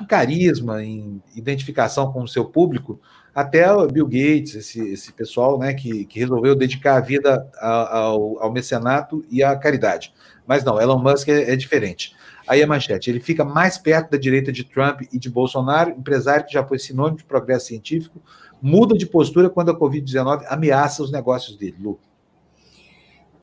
[0.00, 3.00] em carisma, em identificação com o seu público,
[3.32, 8.42] até o Bill Gates, esse, esse pessoal né, que, que resolveu dedicar a vida ao,
[8.42, 10.12] ao mecenato e à caridade.
[10.44, 12.12] Mas não, Elon Musk é, é diferente.
[12.44, 16.46] Aí a manchete, ele fica mais perto da direita de Trump e de Bolsonaro, empresário
[16.46, 18.20] que já foi sinônimo de progresso científico,
[18.60, 21.96] muda de postura quando a Covid-19 ameaça os negócios dele, Lu.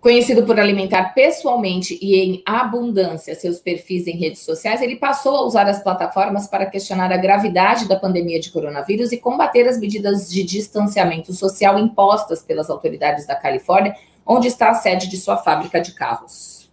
[0.04, 5.46] Conhecido por alimentar pessoalmente e em abundância seus perfis em redes sociais, ele passou a
[5.46, 10.30] usar as plataformas para questionar a gravidade da pandemia de coronavírus e combater as medidas
[10.30, 13.96] de distanciamento social impostas pelas autoridades da Califórnia,
[14.26, 16.70] onde está a sede de sua fábrica de carros.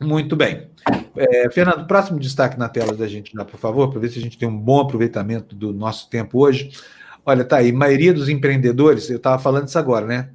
[0.00, 0.66] Muito bem.
[1.14, 4.36] É, Fernando, próximo destaque na tela da gente, por favor, para ver se a gente
[4.36, 6.72] tem um bom aproveitamento do nosso tempo hoje.
[7.24, 10.30] Olha, tá aí, maioria dos empreendedores, eu estava falando isso agora, né?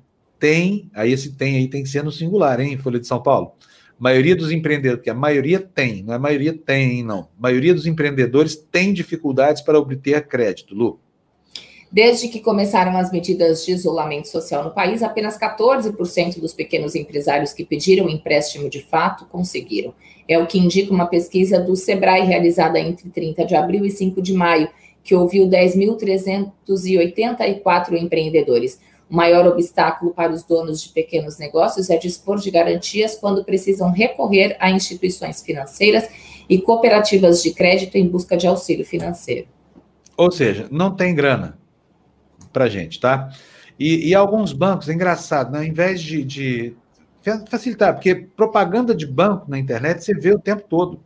[0.45, 3.53] Tem, aí esse tem aí tem que ser no singular, hein, Folha de São Paulo.
[3.97, 7.29] maioria dos empreendedores, que a maioria tem, não é maioria tem, não.
[7.35, 10.99] Maioria dos empreendedores tem dificuldades para obter crédito, Lu.
[11.91, 17.51] Desde que começaram as medidas de isolamento social no país, apenas 14% dos pequenos empresários
[17.51, 19.95] que pediram empréstimo de fato conseguiram.
[20.27, 24.21] É o que indica uma pesquisa do Sebrae realizada entre 30 de abril e 5
[24.21, 24.69] de maio,
[25.03, 28.79] que ouviu 10.384 empreendedores.
[29.09, 33.91] O maior obstáculo para os donos de pequenos negócios é dispor de garantias quando precisam
[33.91, 36.09] recorrer a instituições financeiras
[36.49, 39.47] e cooperativas de crédito em busca de auxílio financeiro.
[40.17, 41.57] Ou seja, não tem grana
[42.51, 43.31] para gente, tá?
[43.77, 45.59] E, e, alguns bancos, é engraçado, né?
[45.59, 46.75] ao invés de, de
[47.49, 51.03] facilitar, porque propaganda de banco na internet você vê o tempo todo.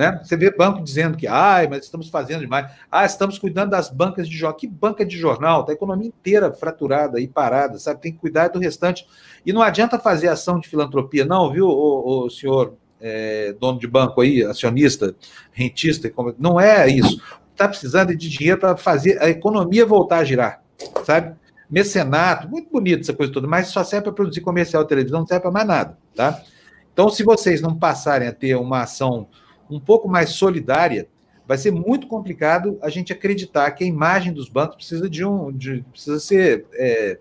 [0.00, 0.18] Né?
[0.24, 2.72] Você vê banco dizendo que, ai, mas estamos fazendo demais.
[2.90, 4.56] Ah, estamos cuidando das bancas de jornal.
[4.56, 5.60] Que banca de jornal?
[5.60, 8.00] Está a economia inteira fraturada e parada, sabe?
[8.00, 9.06] Tem que cuidar do restante.
[9.44, 13.86] E não adianta fazer ação de filantropia, não, viu, o, o senhor é, dono de
[13.86, 15.14] banco aí, acionista,
[15.52, 17.20] rentista, não é isso.
[17.52, 20.62] Está precisando de dinheiro para fazer a economia voltar a girar,
[21.04, 21.36] sabe?
[21.68, 25.42] Mecenato, muito bonito essa coisa toda, mas só serve para produzir comercial televisão, não serve
[25.42, 26.42] para mais nada, tá?
[26.90, 29.28] Então, se vocês não passarem a ter uma ação
[29.70, 31.08] um pouco mais solidária,
[31.46, 35.52] vai ser muito complicado a gente acreditar que a imagem dos bancos precisa de um.
[35.52, 36.66] De, precisa ser.
[36.74, 37.18] É,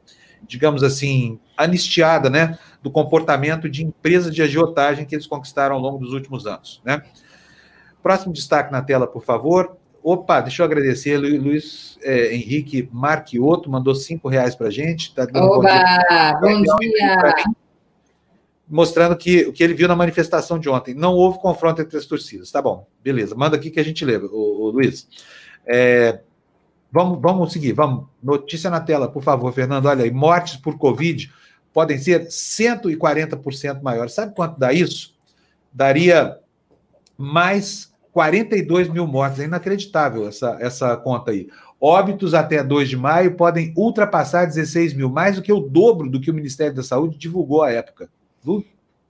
[0.48, 5.98] digamos assim, anistiada, né, do comportamento de empresas de agiotagem que eles conquistaram ao longo
[5.98, 7.02] dos últimos anos, né?
[8.02, 9.76] Próximo destaque na tela, por favor.
[10.02, 15.14] Opa, deixa eu agradecer, Luiz é, Henrique Marquioto mandou cinco reais para a gente.
[15.14, 16.74] Tá dando Oba, bom dia.
[16.74, 17.44] Bom dia.
[18.70, 20.94] Mostrando que o que ele viu na manifestação de ontem.
[20.94, 22.52] Não houve confronto entre as torcidas.
[22.52, 23.36] Tá bom, beleza.
[23.36, 25.08] Manda aqui que a gente lê, o, o Luiz.
[25.66, 26.20] É,
[26.92, 28.06] vamos, vamos seguir, vamos.
[28.22, 29.88] Notícia na tela, por favor, Fernando.
[29.88, 31.32] Olha aí, mortes por Covid
[31.74, 34.14] podem ser 140% maiores.
[34.14, 35.16] Sabe quanto dá isso?
[35.72, 36.38] Daria
[37.18, 39.40] mais 42 mil mortes.
[39.40, 41.48] É inacreditável essa, essa conta aí.
[41.82, 46.20] Óbitos até 2 de maio podem ultrapassar 16 mil, mais do que o dobro do
[46.20, 48.10] que o Ministério da Saúde divulgou à época.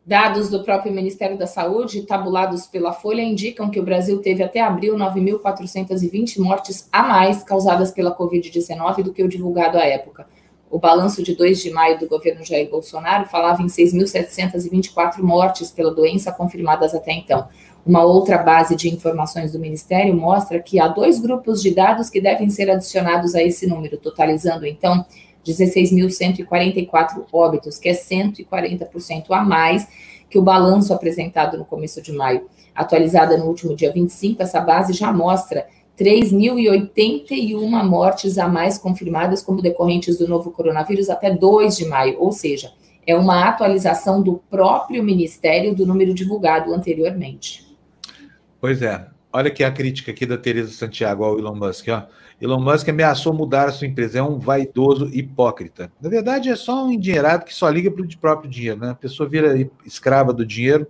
[0.06, 4.60] Dados do próprio Ministério da Saúde, tabulados pela Folha, indicam que o Brasil teve até
[4.60, 10.26] abril 9.420 mortes a mais causadas pela Covid-19 do que o divulgado à época.
[10.72, 15.94] O balanço de 2 de maio do governo Jair Bolsonaro falava em 6.724 mortes pela
[15.94, 17.48] doença confirmadas até então.
[17.86, 22.22] Uma outra base de informações do Ministério mostra que há dois grupos de dados que
[22.22, 25.06] devem ser adicionados a esse número, totalizando então
[25.46, 29.88] 16.144 óbitos, que é 140% a mais
[30.30, 32.48] que o balanço apresentado no começo de maio.
[32.76, 35.66] Atualizada no último dia 25, essa base já mostra
[36.00, 42.32] 3.081 mortes a mais confirmadas como decorrentes do novo coronavírus até 2 de maio, ou
[42.32, 42.72] seja,
[43.06, 47.68] é uma atualização do próprio Ministério do número divulgado anteriormente.
[48.62, 49.08] Pois é.
[49.32, 51.88] Olha aqui a crítica aqui da Teresa Santiago ao Elon Musk.
[51.90, 52.04] Ó.
[52.42, 54.20] Elon Musk ameaçou mudar a sua empresa.
[54.20, 55.92] É um vaidoso hipócrita.
[56.02, 58.80] Na verdade, é só um endinheirado que só liga para o próprio dinheiro.
[58.80, 58.92] Né?
[58.92, 59.54] A pessoa vira
[59.86, 60.88] escrava do dinheiro.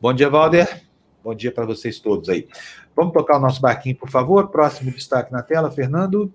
[0.00, 0.82] Bom dia, Valder.
[1.22, 2.48] Bom dia para vocês todos aí.
[2.96, 4.48] Vamos tocar o nosso barquinho, por favor.
[4.48, 6.32] Próximo destaque na tela, Fernando.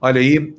[0.00, 0.56] Olha aí,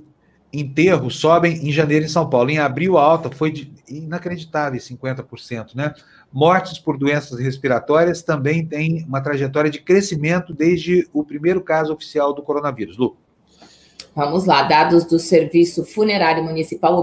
[0.54, 2.50] enterros sobem em janeiro em São Paulo.
[2.50, 5.94] Em abril, a alta foi de inacreditável, 50%, né?
[6.32, 12.34] Mortes por doenças respiratórias também têm uma trajetória de crescimento desde o primeiro caso oficial
[12.34, 12.98] do coronavírus.
[12.98, 13.18] Lu.
[14.14, 16.98] Vamos lá, dados do Serviço Funerário Municipal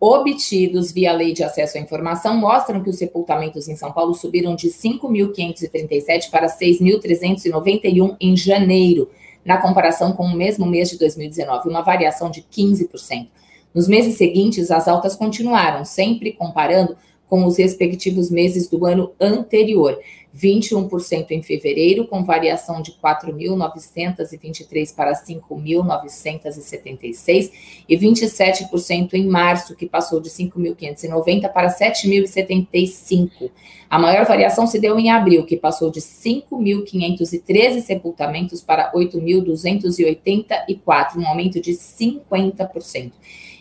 [0.00, 4.54] obtidos via Lei de Acesso à Informação mostram que os sepultamentos em São Paulo subiram
[4.54, 9.08] de 5.537 para 6.391 em janeiro,
[9.44, 13.28] na comparação com o mesmo mês de 2019, uma variação de 15%.
[13.74, 16.94] Nos meses seguintes, as altas continuaram, sempre comparando
[17.32, 19.98] com os respectivos meses do ano anterior.
[20.36, 27.50] 21% em fevereiro, com variação de 4.923 para 5.976,
[27.88, 33.50] e 27% em março, que passou de 5.590 para 7.075.
[33.88, 41.26] A maior variação se deu em abril, que passou de 5.513 sepultamentos para 8.284, um
[41.26, 43.12] aumento de 50%.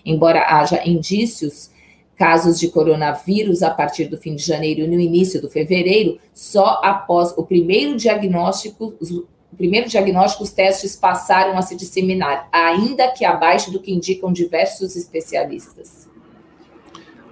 [0.05, 1.70] Embora haja indícios
[2.21, 6.79] casos de coronavírus a partir do fim de janeiro e no início do fevereiro, só
[6.83, 13.25] após o primeiro diagnóstico, o primeiro diagnóstico, os testes passaram a se disseminar, ainda que
[13.25, 16.07] abaixo do que indicam diversos especialistas.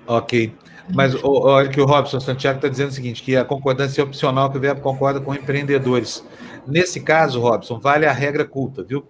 [0.08, 0.52] Ok.
[0.92, 4.50] Mas olha que o Robson Santiago está dizendo o seguinte: que a concordância é opcional,
[4.50, 6.26] que o verbo concorda com empreendedores.
[6.66, 9.06] Nesse caso, Robson, vale a regra culta, viu?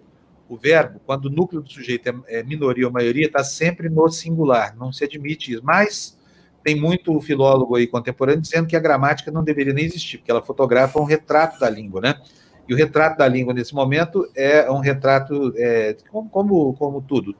[0.50, 4.10] O verbo, quando o núcleo do sujeito é, é minoria ou maioria, está sempre no
[4.10, 5.62] singular, não se admite isso.
[5.64, 6.18] Mas
[6.64, 10.42] tem muito filólogo aí contemporâneo dizendo que a gramática não deveria nem existir, porque ela
[10.42, 12.20] fotografa um retrato da língua, né?
[12.68, 17.36] E o retrato da língua, nesse momento, é um retrato, é, como, como, como tudo.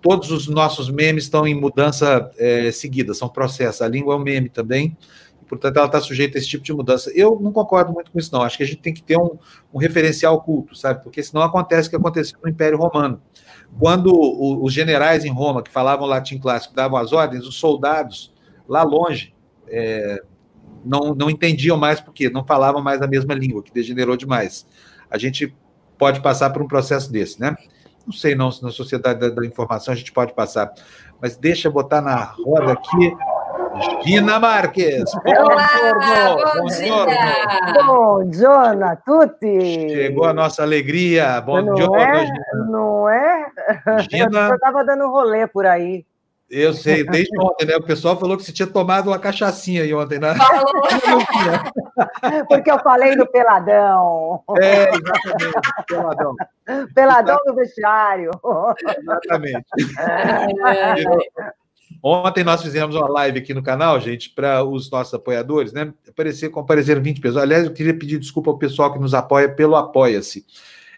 [0.00, 3.82] Todos os nossos memes estão em mudança é, seguida, são processos.
[3.82, 4.96] A língua é um meme também,
[5.50, 7.10] portanto, ela está sujeita a esse tipo de mudança.
[7.12, 8.42] Eu não concordo muito com isso, não.
[8.42, 9.36] Acho que a gente tem que ter um,
[9.74, 11.02] um referencial culto, sabe?
[11.02, 13.20] Porque senão acontece o que aconteceu no Império Romano.
[13.76, 18.32] Quando o, os generais em Roma, que falavam latim clássico, davam as ordens, os soldados,
[18.68, 19.34] lá longe,
[19.66, 20.22] é,
[20.84, 24.64] não, não entendiam mais porque não falavam mais a mesma língua, que degenerou demais.
[25.10, 25.52] A gente
[25.98, 27.56] pode passar por um processo desse, né?
[28.06, 30.72] Não sei não se na sociedade da, da informação a gente pode passar,
[31.20, 33.12] mas deixa eu botar na roda aqui
[34.04, 35.04] Gina Marques.
[35.24, 37.84] Olá, bom dia.
[37.84, 39.90] Bom giorno a tutti.
[39.90, 41.40] Chegou a nossa alegria.
[41.40, 42.26] Bom não giorno, é?
[42.26, 42.66] Gina.
[42.68, 43.46] Não é?
[44.10, 44.40] Gina...
[44.50, 46.04] Eu estava dando rolê por aí.
[46.50, 47.76] Eu sei, desde ontem, né?
[47.76, 50.34] O pessoal falou que você tinha tomado uma cachaçinha aí ontem, né?
[52.48, 54.42] Porque eu falei do peladão.
[54.60, 56.34] É, exatamente, peladão.
[56.92, 58.32] Peladão do vestiário.
[58.98, 59.64] Exatamente.
[59.96, 60.48] É.
[62.02, 65.92] Ontem nós fizemos uma live aqui no canal, gente, para os nossos apoiadores, né?
[66.08, 67.42] Aparecer, compareceram 20 pessoas.
[67.42, 70.46] Aliás, eu queria pedir desculpa ao pessoal que nos apoia pelo Apoia-se.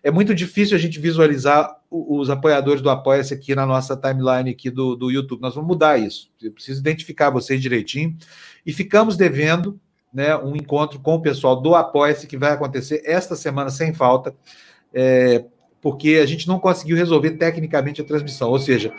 [0.04, 4.70] é muito difícil a gente visualizar os apoiadores do Apoia-se aqui na nossa timeline aqui
[4.70, 5.42] do, do YouTube.
[5.42, 6.30] Nós vamos mudar isso.
[6.40, 8.16] Eu preciso identificar vocês direitinho.
[8.64, 9.78] E ficamos devendo
[10.12, 14.34] né, um encontro com o pessoal do Apoia-se que vai acontecer esta semana sem falta,
[14.94, 15.44] é,
[15.80, 18.50] porque a gente não conseguiu resolver tecnicamente a transmissão.
[18.50, 18.92] Ou seja,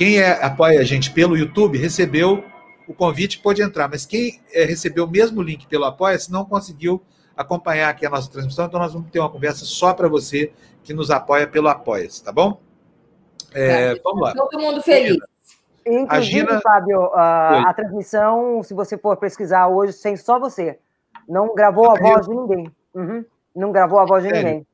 [0.00, 2.42] quem é, apoia a gente pelo YouTube recebeu
[2.88, 7.02] o convite, pode entrar, mas quem é, recebeu o mesmo link pelo Apoia-se não conseguiu
[7.36, 10.94] acompanhar aqui a nossa transmissão, então nós vamos ter uma conversa só para você que
[10.94, 12.58] nos apoia pelo Apoia-se, tá bom?
[13.52, 14.32] É, tá, vamos lá.
[14.32, 15.18] Todo mundo feliz.
[15.84, 16.60] Inclusive, Gina...
[16.62, 20.78] Fábio, a, a, transmissão, se você for pesquisar hoje, sem só você.
[21.28, 22.74] Não gravou a voz de ninguém.
[22.94, 23.22] Uhum.
[23.54, 24.48] Não gravou a voz de Sério?
[24.48, 24.66] ninguém.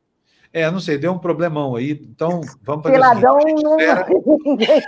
[0.53, 4.83] É, não sei, deu um problemão aí, então vamos fazer Peladão não ninguém.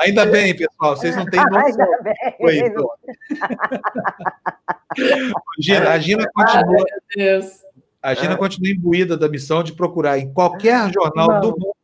[0.00, 1.60] Ainda bem, pessoal, vocês não têm noção.
[1.60, 2.66] Ainda bem.
[2.66, 2.88] Então.
[5.58, 6.84] Gina, a Gina continua.
[8.02, 11.40] A Gina continua imbuída da missão de procurar em qualquer jornal não.
[11.40, 11.83] do mundo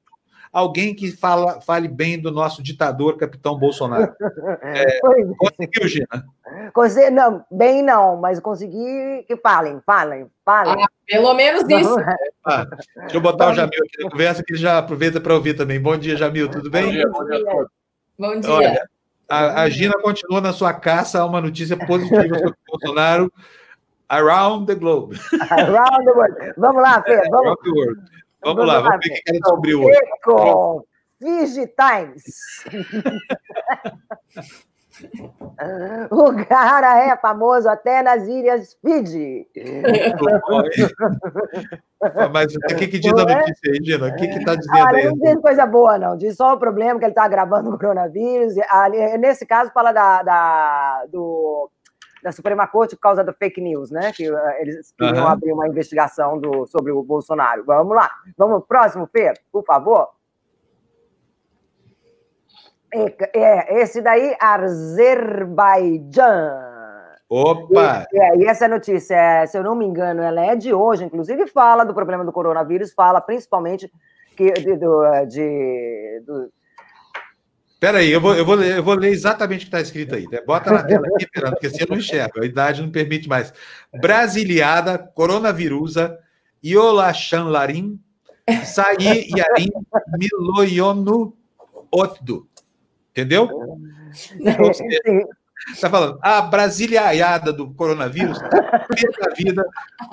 [0.53, 4.15] alguém que fala, fale bem do nosso ditador, capitão Bolsonaro.
[4.63, 5.01] É, é,
[5.39, 6.25] conseguiu, Gina?
[6.73, 10.83] Consegui, não, bem não, mas consegui que falem, falem, falem.
[10.83, 11.97] Ah, pelo menos isso.
[12.43, 12.65] Ah,
[12.97, 15.79] deixa eu botar o Jamil aqui na conversa, que ele já aproveita para ouvir também.
[15.79, 16.87] Bom dia, Jamil, tudo bem?
[16.87, 17.67] Bom dia, bom dia.
[18.19, 18.51] Bom dia.
[18.51, 18.89] Olha,
[19.29, 23.33] a, a, Gina continua na sua caça a uma notícia positiva sobre o Bolsonaro
[24.09, 25.17] around the globe.
[25.51, 26.55] Around the world.
[26.57, 27.57] Vamos lá, Fê, vamos.
[28.45, 28.45] World.
[28.45, 29.99] Vamos, lá, vamos ver o que ela descobriu hoje.
[29.99, 30.87] Eco
[31.21, 32.25] Digitimes.
[36.11, 39.47] O cara é famoso até nas ilhas Fiji.
[42.33, 43.37] Mas o que, que diz a é?
[43.37, 44.09] notícia aí, Gina?
[44.09, 45.05] O que está dizendo aí?
[45.05, 46.17] Não diz coisa boa, não.
[46.17, 48.55] Diz só o problema que ele está gravando o coronavírus.
[49.19, 51.71] Nesse caso, fala da, da, do,
[52.23, 54.13] da Suprema Corte por causa do fake news, né?
[54.13, 55.31] Que uh, eles queriam uhum.
[55.31, 57.65] abrir uma investigação do, sobre o Bolsonaro.
[57.65, 58.11] Vamos lá.
[58.37, 60.09] Vamos próximo, Fê, por favor.
[62.93, 66.01] É, é, esse daí, Azerbaijão.
[67.29, 68.07] Opa!
[68.13, 71.05] E, é, e essa notícia, é, se eu não me engano, ela é de hoje,
[71.05, 73.89] inclusive fala do problema do coronavírus, fala principalmente
[74.37, 76.51] que, de, do, de, do,
[77.81, 80.15] Espera aí, eu vou, eu, vou ler, eu vou ler exatamente o que está escrito
[80.15, 80.27] aí.
[80.31, 80.43] Né?
[80.47, 83.55] Bota na tela aqui, Fernando, porque assim eu não enxergo, a idade não permite mais.
[83.91, 86.19] Brasiliada, coronavirusa,
[86.63, 87.99] Iolachanlarim,
[88.67, 89.71] Saí Yarim,
[90.19, 91.35] Miloyono
[91.91, 92.47] Otdo.
[93.13, 93.49] Entendeu?
[95.69, 99.67] Está falando, a brasileirada do coronavírus fez a vida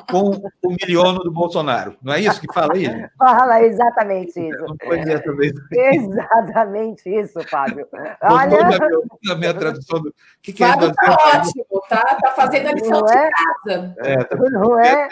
[0.09, 0.31] com
[0.63, 1.95] o miliono do Bolsonaro.
[2.01, 2.87] Não é isso que fala aí?
[3.17, 4.65] Fala exatamente isso.
[4.65, 4.99] Não foi.
[4.99, 7.87] Exatamente isso, Fábio.
[8.21, 8.77] Olha...
[9.23, 10.13] Na minha tradução do.
[10.41, 13.29] Que que é Fábio está ótimo, tá, tá fazendo a lição não de é?
[13.29, 13.95] casa.
[13.99, 14.35] É, tá...
[14.37, 15.07] Não é?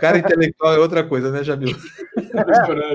[0.00, 1.76] Cara intelectual é outra coisa, né, Jamil?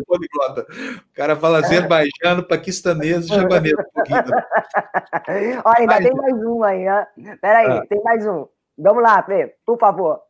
[0.06, 0.66] Poliglota.
[0.72, 3.74] O cara fala azerbaijano, paquistanês e javanês.
[3.74, 3.84] Um
[5.66, 7.08] Olha, ainda tem mais um aí, né?
[7.42, 7.86] Peraí, ah.
[7.88, 8.48] tem mais um.
[8.78, 10.22] Vamos lá, Fê, por favor.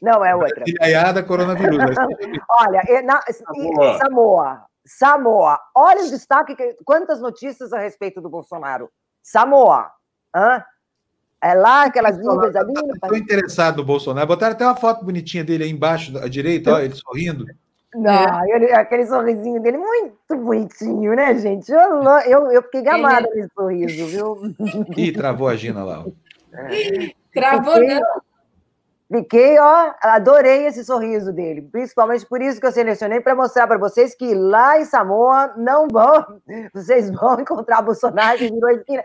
[0.00, 0.64] Não, é outra.
[0.66, 1.78] Ilhaiada coronavírus.
[2.48, 3.98] Olha, na, Samoa.
[3.98, 4.64] Samoa.
[4.84, 5.60] Samoa.
[5.74, 8.90] Olha o destaque, quantas notícias a respeito do Bolsonaro.
[9.22, 9.90] Samoa.
[10.34, 10.64] Hã?
[11.42, 12.72] É lá, aquelas ilhas ali.
[12.94, 14.26] Estou interessado no Bolsonaro.
[14.26, 17.44] Botaram até uma foto bonitinha dele aí embaixo, à direita, ó, ele sorrindo.
[17.94, 21.70] Não, ele, aquele sorrisinho dele, muito bonitinho, né, gente?
[21.70, 24.54] Eu, eu, eu fiquei gamada nesse sorriso, viu?
[24.96, 26.04] Ih, travou a Gina lá.
[27.32, 28.22] Travou, não.
[29.12, 31.60] Fiquei, ó, adorei esse sorriso dele.
[31.60, 35.86] Principalmente por isso que eu selecionei para mostrar para vocês que lá em Samoa não
[35.86, 36.40] vão,
[36.72, 39.02] vocês vão encontrar Bolsonaro que virou esquina.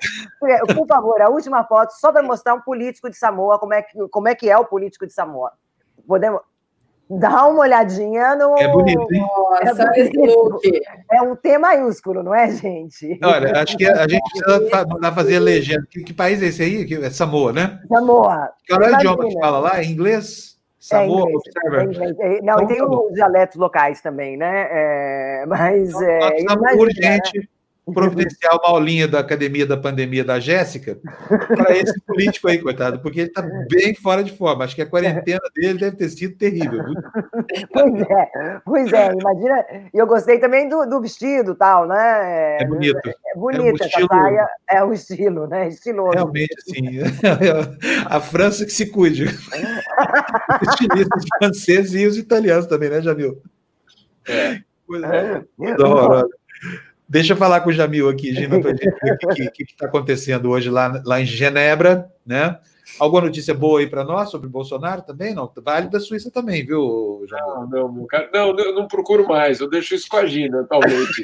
[0.74, 4.08] Por favor, a última foto só para mostrar um político de Samoa, como é que,
[4.08, 5.52] como é que é o político de Samoa.
[6.08, 6.40] Podemos
[7.10, 8.58] Dá uma olhadinha no.
[8.58, 9.22] É bonito, hein?
[9.22, 10.60] Nossa, é, bonito.
[11.12, 13.18] é um T maiúsculo, não é, gente?
[13.24, 15.88] Olha, acho que a gente precisa mandar fazer a legenda.
[15.90, 16.94] Que, que, país é esse aí?
[17.02, 17.80] É Samoa, né?
[17.88, 18.52] Samoa.
[18.68, 19.80] Qual é o idioma que fala lá?
[19.80, 20.58] É inglês?
[20.80, 24.68] Samoa, é inglês, é Não, então, tem tá os dialetos locais também, né?
[24.70, 25.90] É, mas.
[25.90, 27.40] Então, é, imagina, urgente.
[27.40, 27.48] Né?
[27.94, 31.00] Providenciar uma aulinha da Academia da Pandemia da Jéssica
[31.48, 34.64] para esse político aí, coitado, porque ele está bem fora de forma.
[34.64, 36.84] Acho que a quarentena dele deve ter sido terrível.
[37.72, 39.66] Pois é, pois é, imagina.
[39.94, 42.58] E eu gostei também do, do vestido tal, né?
[42.62, 43.08] É bonito.
[43.08, 45.68] É bonito é um estilo, saia, é o estilo, né?
[45.68, 46.12] Estiloso.
[46.14, 47.00] Realmente, sim.
[48.06, 49.26] A França que se cuide.
[50.62, 53.42] Os estilistas franceses e os italianos também, né, Jamil?
[54.28, 54.60] É.
[54.86, 55.44] Coisa é.
[55.84, 56.30] horrorosa.
[57.10, 58.84] Deixa eu falar com o Jamil aqui, Gina, para gente
[59.38, 62.60] ver o que está acontecendo hoje lá, lá em Genebra, né?
[63.00, 65.34] Alguma notícia boa aí para nós sobre Bolsonaro também?
[65.34, 69.60] Não, vale da Suíça também, viu, Não, não, meu cara, não, eu não procuro mais,
[69.60, 71.24] eu deixo isso com a Gina, atualmente.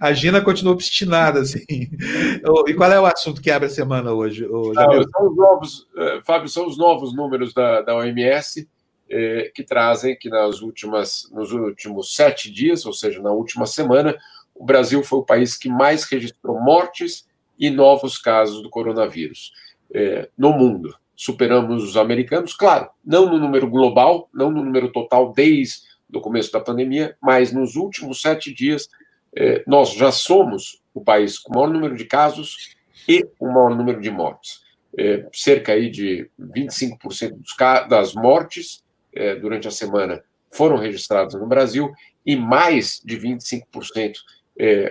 [0.00, 1.64] A Gina continua obstinada, assim.
[1.68, 4.44] E qual é o assunto que abre a semana hoje?
[4.76, 8.68] Ah, são os novos, eh, Fábio, são os novos números da, da OMS
[9.08, 14.16] eh, que trazem que nas últimas, nos últimos sete dias, ou seja, na última semana,
[14.54, 17.26] o Brasil foi o país que mais registrou mortes
[17.58, 19.52] e novos casos do coronavírus
[19.92, 20.94] eh, no mundo.
[21.16, 26.52] Superamos os americanos, claro, não no número global, não no número total desde do começo
[26.52, 28.88] da pandemia, mas nos últimos sete dias
[29.36, 32.74] eh, nós já somos o país com o maior número de casos
[33.08, 34.62] e o maior número de mortes.
[34.96, 37.56] Eh, cerca aí de 25% dos,
[37.88, 38.83] das mortes
[39.14, 41.92] eh, durante a semana foram registradas no Brasil
[42.24, 44.14] e mais de 25%,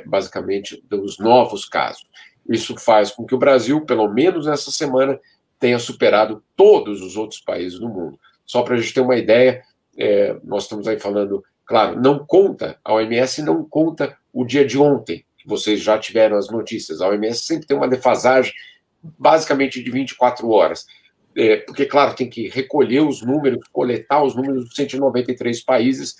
[0.06, 2.06] basicamente, dos novos casos.
[2.50, 5.20] Isso faz com que o Brasil, pelo menos nessa semana,
[5.60, 8.20] tenha superado todos os outros países do mundo.
[8.46, 9.64] Só para a gente ter uma ideia,
[9.98, 14.78] é, nós estamos aí falando, claro, não conta, a OMS não conta o dia de
[14.78, 17.00] ontem, que vocês já tiveram as notícias.
[17.00, 18.54] A OMS sempre tem uma defasagem
[19.02, 20.86] basicamente de 24 horas.
[21.36, 26.16] É, porque, claro, tem que recolher os números, coletar os números dos 193 países,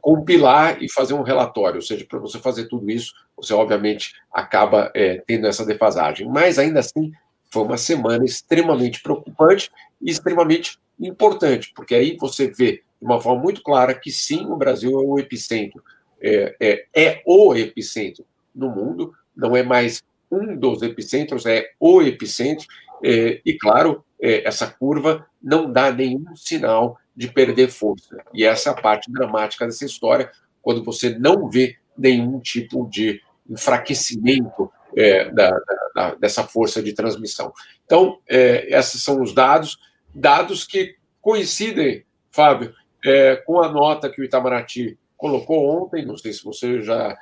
[0.00, 1.76] compilar e fazer um relatório.
[1.76, 6.28] Ou seja, para você fazer tudo isso, você obviamente acaba é, tendo essa defasagem.
[6.28, 7.12] Mas ainda assim,
[7.50, 13.42] foi uma semana extremamente preocupante e extremamente importante, porque aí você vê de uma forma
[13.42, 15.82] muito clara que sim, o Brasil é o epicentro,
[16.20, 22.00] é, é, é o epicentro no mundo, não é mais um dos epicentros, é o
[22.00, 22.66] epicentro,
[23.04, 28.16] é, e claro, é, essa curva não dá nenhum sinal de perder força.
[28.32, 30.30] E essa é a parte dramática dessa história,
[30.62, 35.50] quando você não vê nenhum tipo de enfraquecimento é, da,
[35.94, 37.52] da, dessa força de transmissão.
[37.84, 39.78] Então, é, esses são os dados
[40.14, 42.74] dados que coincidem, Fábio,
[43.04, 47.16] é, com a nota que o Itamaraty colocou ontem, não sei se você já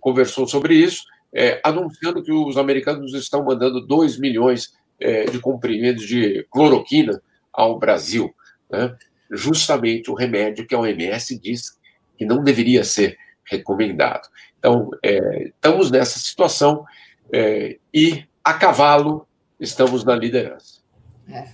[0.00, 6.06] conversou sobre isso, é, anunciando que os americanos estão mandando 2 milhões é, de comprimidos
[6.06, 7.22] de cloroquina
[7.52, 8.34] ao Brasil.
[8.70, 8.96] Né?
[9.30, 11.78] Justamente o remédio que a OMS diz
[12.16, 14.28] que não deveria ser recomendado.
[14.58, 16.84] Então, é, estamos nessa situação
[17.32, 19.26] é, e, a cavalo,
[19.58, 20.80] estamos na liderança.
[21.28, 21.48] É.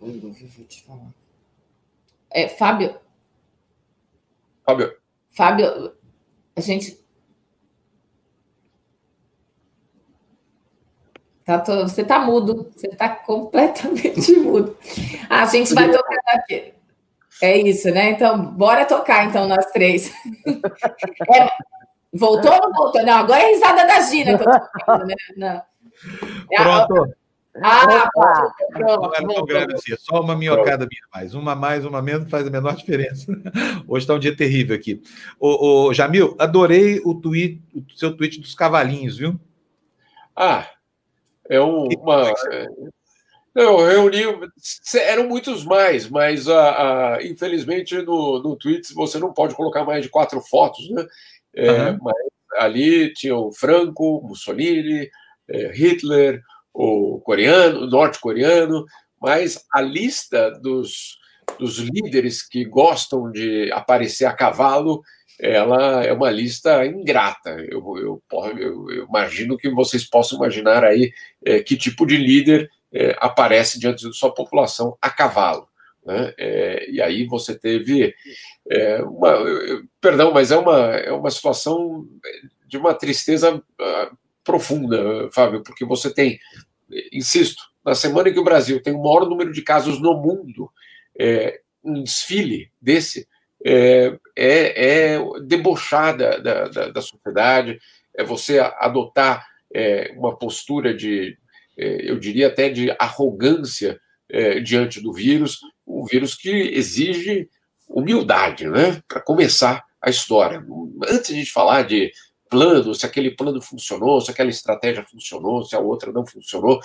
[0.00, 1.12] Oi, vou te falar.
[2.30, 2.98] É, Fábio.
[4.64, 4.96] Fábio.
[5.30, 5.92] Fábio,
[6.54, 6.98] a gente.
[11.46, 14.76] Tá Você tá mudo, você tá completamente mudo.
[15.30, 16.74] A gente vai tocar aqui.
[17.40, 18.10] É isso, né?
[18.10, 20.12] Então, bora tocar, então, nós três.
[21.32, 21.48] É,
[22.12, 23.04] voltou ou não voltou?
[23.04, 25.14] Não, agora é a risada da Gina que eu tô falando, né?
[25.36, 25.62] Não.
[26.52, 27.14] É Pronto.
[27.62, 29.12] Ah, pronto.
[29.98, 31.34] Só uma minhocada minha mais.
[31.34, 33.26] Uma mais, uma menos, faz a menor diferença.
[33.88, 35.02] Hoje está um dia terrível aqui.
[35.38, 39.38] Ô, ô, Jamil, adorei o, tweet, o seu tweet dos cavalinhos, viu?
[40.34, 40.66] Ah,
[41.48, 42.32] é uma.
[43.54, 44.22] Eu reuni.
[44.94, 50.02] Eram muitos mais, mas uh, uh, infelizmente no, no tweet você não pode colocar mais
[50.02, 51.06] de quatro fotos, né?
[51.54, 51.98] É, uhum.
[52.02, 52.16] Mas
[52.58, 55.08] ali tinha o Franco, Mussolini,
[55.48, 56.42] é, Hitler,
[56.72, 58.84] o coreano, norte-coreano,
[59.20, 61.18] mas a lista dos,
[61.58, 65.00] dos líderes que gostam de aparecer a cavalo,
[65.40, 67.50] ela é uma lista ingrata.
[67.68, 68.22] Eu, eu,
[68.58, 71.12] eu, eu imagino que vocês possam imaginar aí
[71.44, 75.68] é, que tipo de líder é, aparece diante da sua população a cavalo.
[76.04, 76.32] Né?
[76.38, 78.14] É, e aí você teve
[78.70, 79.34] é, uma,
[80.00, 82.06] perdão, mas é uma, é uma situação
[82.66, 86.38] de uma tristeza uh, profunda, Fábio, porque você tem
[87.12, 90.70] insisto, na semana em que o Brasil tem o maior número de casos no mundo,
[91.18, 93.28] é, um desfile desse
[93.64, 97.78] é, é, é debochar da, da, da, sociedade,
[98.14, 101.36] é você adotar é, uma postura de,
[101.76, 107.48] é, eu diria até de arrogância é, diante do vírus, um vírus que exige
[107.88, 109.00] humildade, né?
[109.06, 110.64] Para começar a história.
[111.08, 112.12] Antes de falar de
[112.50, 116.80] plano, se aquele plano funcionou, se aquela estratégia funcionou, se a outra não funcionou.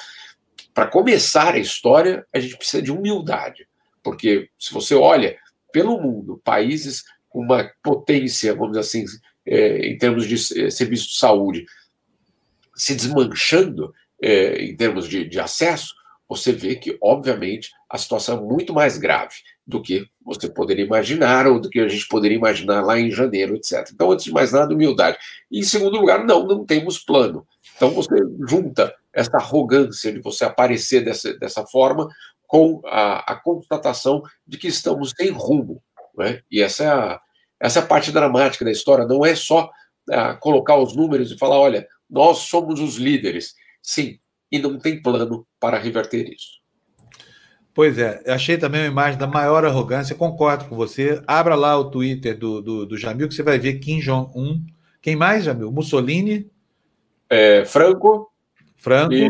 [0.73, 3.67] Para começar a história, a gente precisa de humildade,
[4.03, 5.37] porque se você olha
[5.71, 9.05] pelo mundo, países com uma potência, vamos dizer assim,
[9.45, 11.65] é, em termos de é, serviço de saúde,
[12.75, 15.95] se desmanchando é, em termos de, de acesso,
[16.27, 19.35] você vê que, obviamente, a situação é muito mais grave
[19.67, 23.55] do que você poderia imaginar ou do que a gente poderia imaginar lá em janeiro,
[23.55, 23.89] etc.
[23.93, 25.17] Então, antes de mais nada, humildade.
[25.51, 27.45] E, em segundo lugar, não, não temos plano.
[27.75, 28.15] Então você
[28.47, 32.07] junta essa arrogância de você aparecer dessa, dessa forma
[32.51, 35.81] com a, a constatação de que estamos sem rumo.
[36.17, 36.41] Né?
[36.51, 37.21] E essa é, a,
[37.57, 39.71] essa é a parte dramática da história, não é só
[40.09, 43.55] a, colocar os números e falar, olha, nós somos os líderes.
[43.81, 44.19] Sim,
[44.51, 46.59] e não tem plano para reverter isso.
[47.73, 51.23] Pois é, achei também uma imagem da maior arrogância, concordo com você.
[51.25, 54.61] Abra lá o Twitter do, do, do Jamil, que você vai ver Kim Jong-un.
[55.01, 55.71] Quem mais, Jamil?
[55.71, 56.51] Mussolini?
[57.29, 58.29] É, Franco.
[58.75, 59.13] Franco.
[59.13, 59.29] E,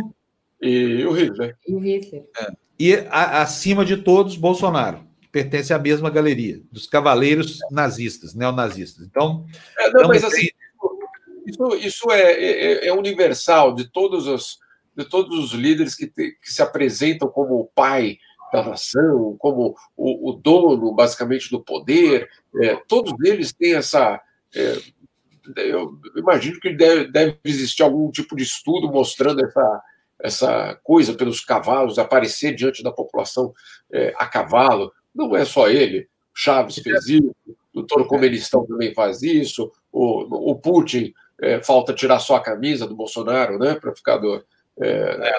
[0.59, 1.55] e o Hitler.
[1.67, 2.23] E o Hitler.
[2.35, 2.61] É.
[2.81, 5.05] E, a, acima de todos, Bolsonaro.
[5.31, 9.05] Pertence à mesma galeria, dos cavaleiros nazistas, neonazistas.
[9.05, 9.45] Então.
[9.77, 10.47] É, não, mas assim,
[11.45, 14.57] isso, isso é, é, é, universal de todos os,
[14.97, 18.17] de todos os líderes que, te, que se apresentam como o pai
[18.51, 22.27] da nação, como o, o dono, basicamente, do poder.
[22.63, 24.19] É, todos eles têm essa.
[24.55, 24.77] É,
[25.55, 29.83] eu imagino que deve, deve, existir algum tipo de estudo mostrando essa,
[30.23, 33.53] essa coisa pelos cavalos, aparecer diante da população
[33.91, 34.91] é, a cavalo.
[35.13, 36.07] Não é só ele.
[36.33, 37.35] Chaves fez isso,
[37.73, 42.87] o Toro Comunistão também faz isso, o, o Putin é, falta tirar só a camisa
[42.87, 44.43] do Bolsonaro, né, para ficar do,
[44.79, 45.31] é,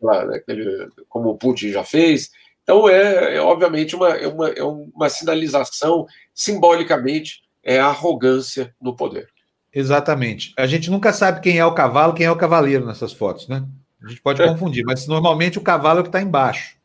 [0.00, 2.30] lá, daquele, como o Putin já fez.
[2.62, 8.96] Então, é, é obviamente uma, é uma, é uma sinalização, simbolicamente, é a arrogância no
[8.96, 9.28] poder.
[9.72, 10.52] Exatamente.
[10.56, 13.64] A gente nunca sabe quem é o cavalo, quem é o cavaleiro nessas fotos, né?
[14.04, 16.76] A gente pode confundir, mas normalmente o cavalo é o que está embaixo.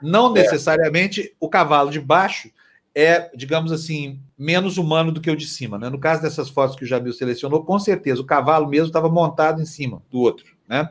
[0.00, 0.40] Não é.
[0.40, 2.50] necessariamente o cavalo de baixo
[2.94, 5.78] é, digamos assim, menos humano do que o de cima.
[5.78, 5.88] Né?
[5.88, 9.60] No caso dessas fotos que o Jamil selecionou, com certeza o cavalo mesmo estava montado
[9.60, 10.90] em cima do outro, né?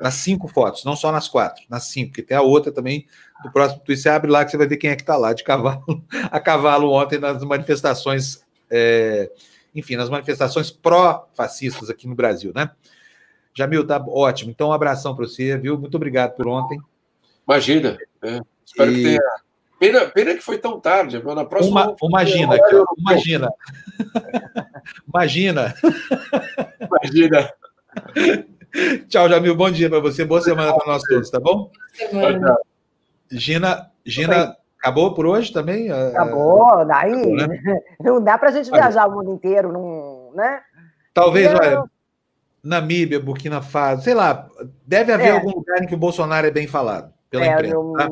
[0.00, 3.06] Nas cinco fotos, não só nas quatro, nas cinco, porque tem a outra também
[3.44, 4.00] do próximo tweet.
[4.00, 5.84] Você abre lá que você vai ver quem é que está lá de cavalo,
[6.30, 9.30] a cavalo ontem nas manifestações, é,
[9.74, 12.70] enfim, nas manifestações pró-fascistas aqui no Brasil, né?
[13.54, 14.50] Jamil, tá ótimo.
[14.50, 15.78] Então, um abração para você, viu?
[15.78, 16.80] Muito obrigado por ontem.
[17.46, 17.98] Imagina.
[18.22, 18.40] É.
[18.64, 18.94] Espero e...
[18.94, 19.20] que tenha
[19.82, 21.20] Pena, pena que foi tão tarde.
[21.34, 21.88] Na próxima.
[21.88, 22.56] Uma, imagina,
[22.96, 23.48] imagina.
[25.08, 25.74] imagina.
[27.02, 27.52] Imagina.
[29.08, 29.56] Tchau, Jamil.
[29.56, 30.24] Bom dia para você.
[30.24, 31.68] Boa semana para nós todos, tá bom?
[33.28, 35.90] Gina, Gina, acabou por hoje também?
[35.90, 37.80] Acabou, daí acabou, né?
[37.98, 40.60] não dá para a gente viajar o mundo inteiro, não, né?
[41.12, 41.82] Talvez, olha,
[42.62, 44.48] Namíbia, Burkina Faso, sei lá,
[44.86, 45.30] deve haver é.
[45.32, 47.76] algum lugar em que o Bolsonaro é bem falado pela é, imprensa.
[47.96, 48.08] Tá?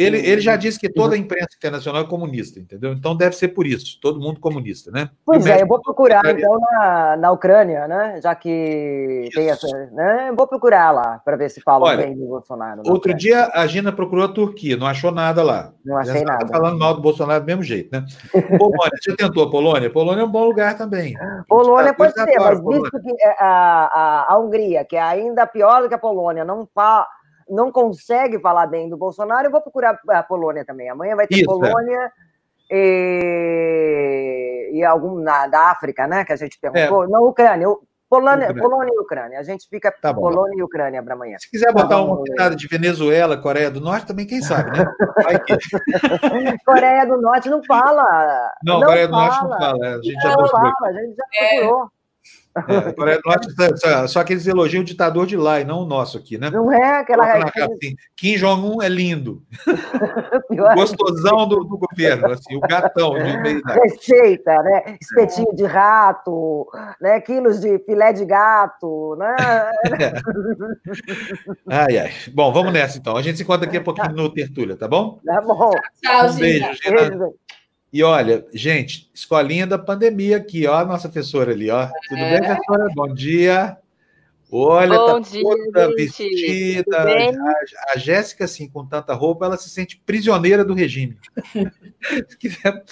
[0.00, 2.92] Ele, ele já disse que toda a imprensa internacional é comunista, entendeu?
[2.92, 5.10] Então deve ser por isso, todo mundo comunista, né?
[5.24, 8.18] Pois é, eu vou procurar então na, na Ucrânia, né?
[8.22, 9.38] Já que isso.
[9.38, 9.66] tem essa.
[9.92, 10.32] Né?
[10.36, 12.78] Vou procurar lá para ver se fala bem do Bolsonaro.
[12.78, 13.18] Outro Ucrânia.
[13.18, 15.72] dia a Gina procurou a Turquia, não achou nada lá.
[15.84, 16.46] Não achei nada.
[16.48, 18.04] Falando mal do Bolsonaro do mesmo jeito, né?
[18.58, 19.90] Polônia, você tentou a Polônia?
[19.90, 21.14] Polônia é um bom lugar também.
[21.46, 25.82] Polônia pode ser, mas visto que é, a, a, a Hungria, que é ainda pior
[25.82, 27.06] do que a Polônia, não fala
[27.50, 30.88] não consegue falar bem do Bolsonaro, eu vou procurar a Polônia também.
[30.88, 32.12] Amanhã vai ter Isso, Polônia
[32.70, 32.76] é.
[34.70, 36.24] e, e algum na, da África, né?
[36.24, 37.04] Que a gente perguntou.
[37.04, 37.08] É.
[37.08, 37.66] Não, Ucrânia.
[38.08, 38.62] Polônia, Ucrânia.
[38.62, 39.38] Polônia e Ucrânia.
[39.38, 41.36] A gente fica tá Polônia e Ucrânia para amanhã.
[41.38, 44.84] Se quiser botar tá uma pitada de Venezuela, Coreia do Norte, também quem sabe, né?
[46.66, 48.52] Coreia do Norte não fala.
[48.64, 49.86] Não, não Coreia do Norte não fala.
[49.86, 51.84] A gente já não fala, a gente já procurou.
[51.84, 51.99] É.
[52.56, 55.82] É, Coreia do Norte, só, só que eles elogiam o ditador de lá e não
[55.82, 56.50] o nosso aqui, né?
[56.50, 57.44] Não é aquela.
[57.44, 59.42] Assim, Kim Jong-un é lindo.
[60.74, 64.96] Gostosão do, do, governo, assim, o gatão de meio Receita, né?
[65.00, 66.68] Espetinho de rato,
[67.00, 67.20] né?
[67.20, 69.36] quilos de filé de gato, né?
[70.00, 70.12] É.
[71.70, 72.10] Ai, ai.
[72.32, 73.16] Bom, vamos nessa então.
[73.16, 75.20] A gente se encontra daqui a pouquinho no Tertúlia, tá bom?
[75.24, 75.70] Tá bom.
[76.02, 77.32] Tchau, um beijo, Gina.
[77.92, 81.88] E olha, gente, escolinha da pandemia aqui, ó, a nossa professora ali, ó.
[82.08, 82.38] Tudo é.
[82.38, 82.88] bem, professora?
[82.94, 83.76] Bom dia.
[84.52, 85.96] Olha, Bom tá dia, toda gente.
[85.96, 86.98] vestida.
[86.98, 91.18] A, a Jéssica, assim, com tanta roupa, ela se sente prisioneira do regime.
[92.38, 92.84] quer,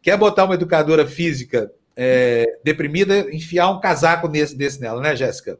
[0.00, 5.58] quer botar uma educadora física é, deprimida, enfiar um casaco nesse, desse nela, né, Jéssica?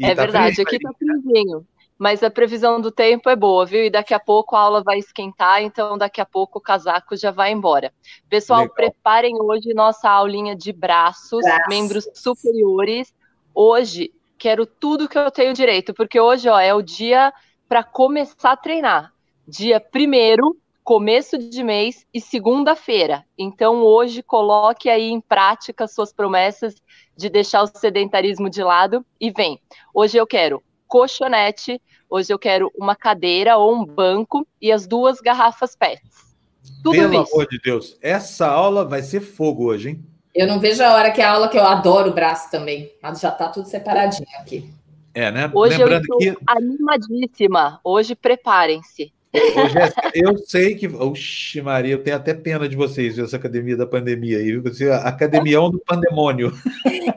[0.00, 1.66] é tá verdade, aqui tá friozinho
[2.02, 3.84] mas a previsão do tempo é boa, viu?
[3.84, 7.30] E daqui a pouco a aula vai esquentar, então daqui a pouco o casaco já
[7.30, 7.94] vai embora.
[8.28, 8.74] Pessoal, Legal.
[8.74, 11.68] preparem hoje nossa aulinha de braços, Braço.
[11.68, 13.14] membros superiores.
[13.54, 17.32] Hoje quero tudo que eu tenho direito, porque hoje ó, é o dia
[17.68, 19.12] para começar a treinar.
[19.46, 23.24] Dia primeiro, começo de mês e segunda-feira.
[23.38, 26.74] Então hoje coloque aí em prática suas promessas
[27.16, 29.60] de deixar o sedentarismo de lado e vem.
[29.94, 30.60] Hoje eu quero
[30.92, 31.80] colchonete
[32.14, 36.36] Hoje eu quero uma cadeira ou um banco e as duas garrafas PETs.
[36.84, 37.32] Tudo Pelo isso.
[37.32, 40.04] amor de Deus, essa aula vai ser fogo hoje, hein?
[40.34, 42.92] Eu não vejo a hora que é a aula que eu adoro o braço também,
[43.02, 44.70] mas já está tudo separadinho aqui.
[45.14, 45.50] É, né?
[45.54, 46.44] Hoje Lembrando eu estou que...
[46.46, 47.80] animadíssima.
[47.82, 49.10] Hoje preparem-se.
[49.34, 50.86] Ô, Jéssica, eu sei que.
[50.86, 55.70] Oxi, Maria, eu tenho até pena de vocês, essa academia da pandemia aí, você, academião
[55.70, 56.52] do pandemônio.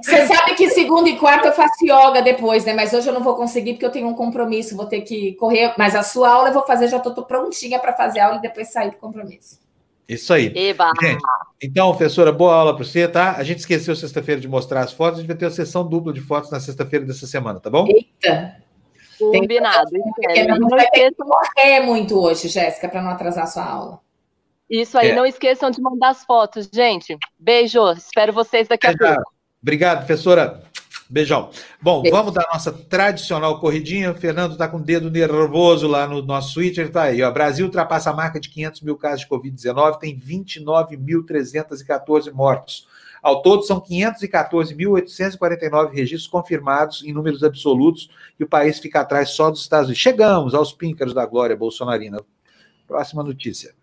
[0.01, 2.73] Você sabe que segunda e quarta eu faço yoga depois, né?
[2.73, 5.73] Mas hoje eu não vou conseguir porque eu tenho um compromisso, vou ter que correr.
[5.77, 8.41] Mas a sua aula eu vou fazer, já estou prontinha para fazer a aula e
[8.41, 9.59] depois sair do compromisso.
[10.07, 10.53] Isso aí.
[10.55, 10.91] Eba.
[11.01, 11.21] Gente,
[11.61, 13.35] então, professora, boa aula para você, tá?
[13.37, 16.13] A gente esqueceu sexta-feira de mostrar as fotos, a gente vai ter uma sessão dupla
[16.13, 17.87] de fotos na sexta-feira dessa semana, tá bom?
[17.87, 18.64] Eita!
[19.19, 19.91] Combinado.
[20.33, 23.99] Tem não vai ter que correr muito hoje, Jéssica, para não atrasar sua aula.
[24.69, 25.15] Isso aí, é.
[25.15, 27.17] não esqueçam de mandar as fotos, gente.
[27.37, 29.31] Beijo, espero vocês daqui a pouco.
[29.61, 30.63] Obrigado, professora.
[31.07, 31.51] Beijão.
[31.79, 32.17] Bom, Beijo.
[32.17, 34.11] vamos dar nossa tradicional corridinha.
[34.11, 36.87] O Fernando está com o dedo nervoso lá no nosso Twitter.
[36.87, 37.29] Está aí, ó.
[37.29, 42.87] Brasil ultrapassa a marca de 500 mil casos de Covid-19, tem 29.314 mortos.
[43.25, 48.07] Ao todo, são 514.849 registros confirmados em números absolutos
[48.39, 50.03] e o país fica atrás só dos Estados Unidos.
[50.03, 52.19] Chegamos aos píncaros da glória bolsonarina.
[52.87, 53.73] Próxima notícia.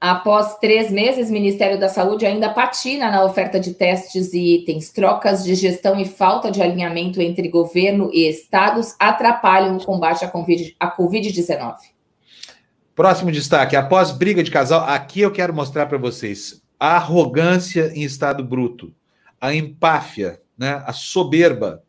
[0.00, 4.90] Após três meses, o Ministério da Saúde ainda patina na oferta de testes e itens.
[4.90, 10.96] Trocas de gestão e falta de alinhamento entre governo e estados atrapalham o combate à
[10.96, 11.76] Covid-19.
[12.96, 18.02] Próximo destaque: após briga de casal, aqui eu quero mostrar para vocês a arrogância em
[18.02, 18.90] estado bruto,
[19.38, 21.82] a empáfia, né, a soberba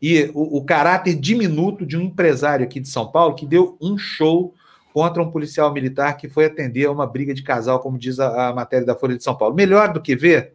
[0.00, 3.98] e o, o, caráter diminuto de um empresário aqui de São Paulo que deu um
[3.98, 4.54] show
[4.92, 8.48] contra um policial militar que foi atender a uma briga de casal, como diz a,
[8.48, 9.54] a matéria da Folha de São Paulo.
[9.54, 10.54] Melhor do que ver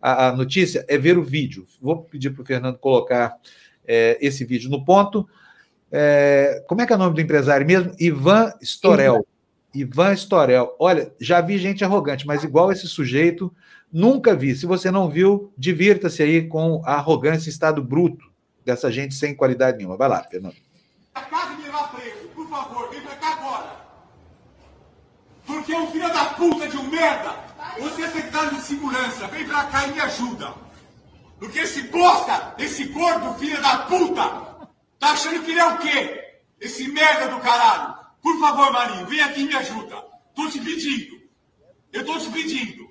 [0.00, 1.66] a, a notícia é ver o vídeo.
[1.80, 3.36] Vou pedir para o Fernando colocar
[3.86, 5.28] é, esse vídeo no ponto.
[5.90, 7.92] É, como é que é o nome do empresário mesmo?
[7.98, 9.26] Ivan Storel.
[9.74, 10.74] Ivan Storel.
[10.78, 13.54] Olha, já vi gente arrogante, mas igual esse sujeito,
[13.92, 14.54] nunca vi.
[14.54, 18.30] Se você não viu, divirta-se aí com a arrogância e estado bruto
[18.64, 19.96] dessa gente sem qualidade nenhuma.
[19.96, 20.56] Vai lá, Fernando.
[21.14, 23.80] A casa me levar preso, por favor, vem pra cá agora.
[25.46, 27.34] Porque é um filho da puta de um merda.
[27.78, 30.54] Você é secretário de segurança, vem pra cá e me ajuda.
[31.38, 34.68] Porque esse bosta, esse gordo filho da puta,
[34.98, 36.24] tá achando que ele é o quê?
[36.60, 37.99] Esse merda do caralho.
[38.22, 39.96] Por favor, Marinho, vem aqui e me ajuda.
[40.34, 41.20] Tô te pedindo.
[41.92, 42.90] Eu tô te pedindo.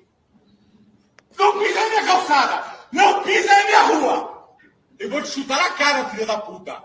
[1.38, 2.78] Não pisa na minha calçada.
[2.92, 4.56] Não pisa na minha rua.
[4.98, 6.82] Eu vou te chutar na cara, filha da puta.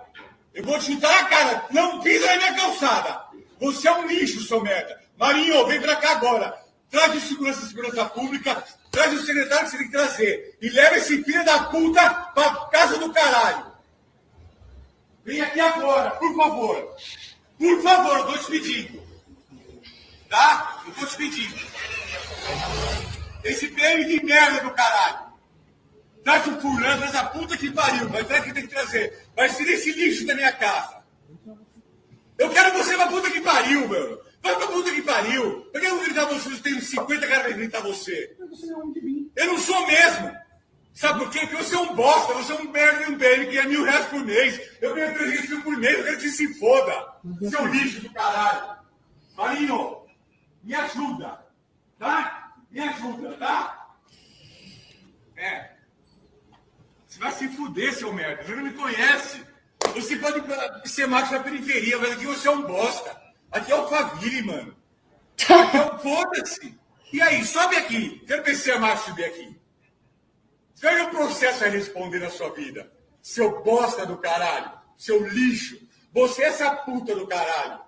[0.54, 1.66] Eu vou te chutar na cara.
[1.72, 3.26] Não pisa na minha calçada.
[3.60, 5.02] Você é um lixo, seu merda.
[5.18, 6.58] Marinho, vem pra cá agora.
[6.90, 8.64] Traz o segurança segurança pública.
[8.92, 10.58] Traz o secretário que você tem que trazer.
[10.62, 13.66] E leva esse filho da puta pra casa do caralho.
[15.26, 16.96] Vem aqui agora, por favor.
[17.58, 19.04] Por favor, eu tô te pedindo.
[20.30, 20.84] Tá?
[20.86, 21.56] Eu tô te pedindo.
[23.44, 25.26] Esse PM de merda do caralho.
[26.24, 28.10] Traz o fulano, traz a puta que pariu.
[28.10, 29.28] Mas traz que tem que trazer.
[29.36, 31.04] Vai ser esse lixo da minha casa.
[32.38, 34.22] Eu quero você pra puta que pariu, meu.
[34.42, 35.70] Vai pra puta que pariu.
[35.74, 38.36] Eu quero gritar você, tem uns 50 caras pra gritar você.
[39.36, 40.45] Eu não sou mesmo.
[40.96, 41.42] Sabe por quê?
[41.42, 43.84] Porque você é um bosta, você é um merda de um PM que é mil
[43.84, 44.62] reais por mês.
[44.82, 47.14] Eu ganho 300 mil por mês, eu quero que se foda.
[47.50, 48.78] Seu lixo do caralho.
[49.36, 50.06] Marinho,
[50.64, 51.46] me ajuda.
[52.00, 52.54] Tá?
[52.72, 53.98] Me ajuda, tá?
[55.36, 55.72] É.
[57.06, 58.44] Você vai se fuder, seu merda.
[58.44, 59.46] Você não me conhece.
[59.94, 60.42] Você pode
[60.90, 63.22] ser macho na periferia, mas aqui você é um bosta.
[63.52, 64.76] Aqui é o Faville, mano.
[65.50, 66.80] Aqui é o foda-se.
[67.12, 68.24] E aí, sobe aqui.
[68.26, 69.55] Quero ver se é macho subir aqui.
[70.76, 72.92] Veja o processo a responder na sua vida.
[73.22, 74.72] Seu bosta do caralho.
[74.98, 75.80] Seu lixo.
[76.14, 77.80] Você é essa puta do caralho.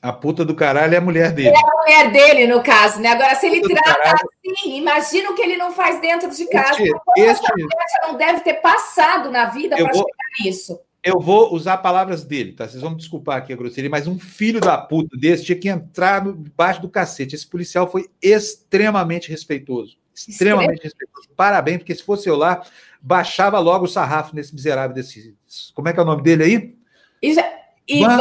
[0.00, 1.50] A puta do caralho é a mulher dele.
[1.50, 3.10] É a mulher dele, no caso, né?
[3.10, 6.82] Agora, se ele trata assim, imagina o que ele não faz dentro de casa.
[6.82, 8.02] Este, este...
[8.02, 10.02] não deve ter passado na vida para vou...
[10.02, 10.80] chegar nisso.
[11.04, 12.66] Eu vou usar palavras dele, tá?
[12.66, 15.68] Vocês vão me desculpar aqui a grosseria, mas um filho da puta desse tinha que
[15.68, 17.34] entrar debaixo do cacete.
[17.34, 20.01] Esse policial foi extremamente respeitoso.
[20.14, 21.28] Extremamente respeitoso.
[21.36, 22.62] Parabéns, porque se fosse eu lá,
[23.00, 25.36] baixava logo o sarrafo nesse miserável desse.
[25.74, 26.76] Como é que é o nome dele aí?
[27.22, 27.42] Ivan.
[27.88, 28.18] Ivan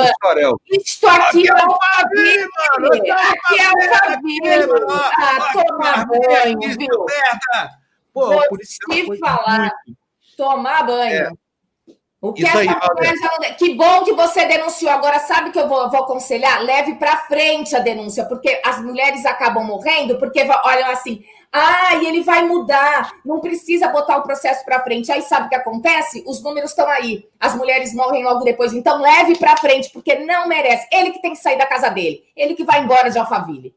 [0.72, 2.50] Isto aqui é o Fabinho,
[2.98, 4.88] Aqui é o Fabinho.
[4.90, 7.06] Ah, toma banho, viu?
[8.14, 9.72] Pô, Vou te falar.
[10.36, 11.38] Tomar banho.
[12.22, 13.56] O que, aí, não...
[13.58, 14.92] que bom que você denunciou.
[14.92, 16.62] Agora, sabe que eu vou, vou aconselhar?
[16.64, 21.24] Leve para frente a denúncia, porque as mulheres acabam morrendo porque olham assim.
[21.52, 25.12] Ah, e ele vai mudar, não precisa botar o processo para frente.
[25.12, 26.24] Aí sabe o que acontece?
[26.28, 27.28] Os números estão aí.
[27.40, 28.72] As mulheres morrem logo depois.
[28.72, 30.88] Então leve para frente, porque não merece.
[30.94, 32.22] Ele que tem que sair da casa dele.
[32.38, 33.76] Ele que vai embora de Alphaville.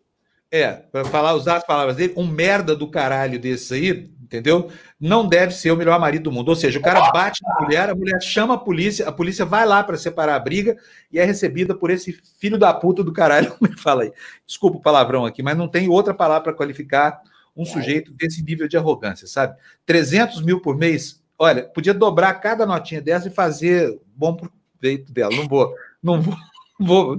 [0.52, 4.70] É, para falar, usar as palavras dele, um merda do caralho desse aí, entendeu?
[5.00, 6.48] Não deve ser o melhor marido do mundo.
[6.48, 9.64] Ou seja, o cara bate na mulher, a mulher chama a polícia, a polícia vai
[9.64, 10.76] lá para separar a briga
[11.12, 14.12] e é recebida por esse filho da puta do caralho, como ele fala aí.
[14.46, 17.20] Desculpa o palavrão aqui, mas não tem outra palavra para qualificar
[17.56, 19.56] um sujeito desse nível de arrogância, sabe?
[19.86, 25.34] 300 mil por mês, olha, podia dobrar cada notinha dessa e fazer bom proveito dela.
[25.36, 25.72] Não vou,
[26.02, 26.34] não vou
[26.78, 27.18] vou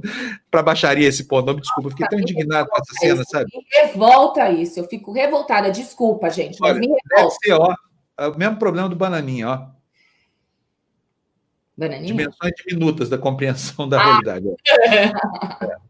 [0.52, 3.50] para baixaria esse ponto, não me desculpa, fiquei tão indignado com essa cena, sabe?
[3.72, 7.36] revolta isso, eu fico revoltada, desculpa, gente, mas Olha, me revolta.
[7.44, 7.74] Ser, ó,
[8.18, 9.76] é o mesmo problema do bananinha, ó.
[11.78, 12.08] Bananinha?
[12.08, 14.04] Dimensões diminutas da compreensão da ah.
[14.04, 14.46] realidade.
[14.88, 15.12] É.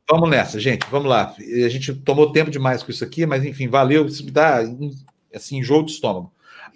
[0.10, 1.34] Vamos nessa, gente, vamos lá.
[1.38, 4.60] A gente tomou tempo demais com isso aqui, mas enfim, valeu, isso me dá
[5.34, 6.32] assim, jogo de estômago.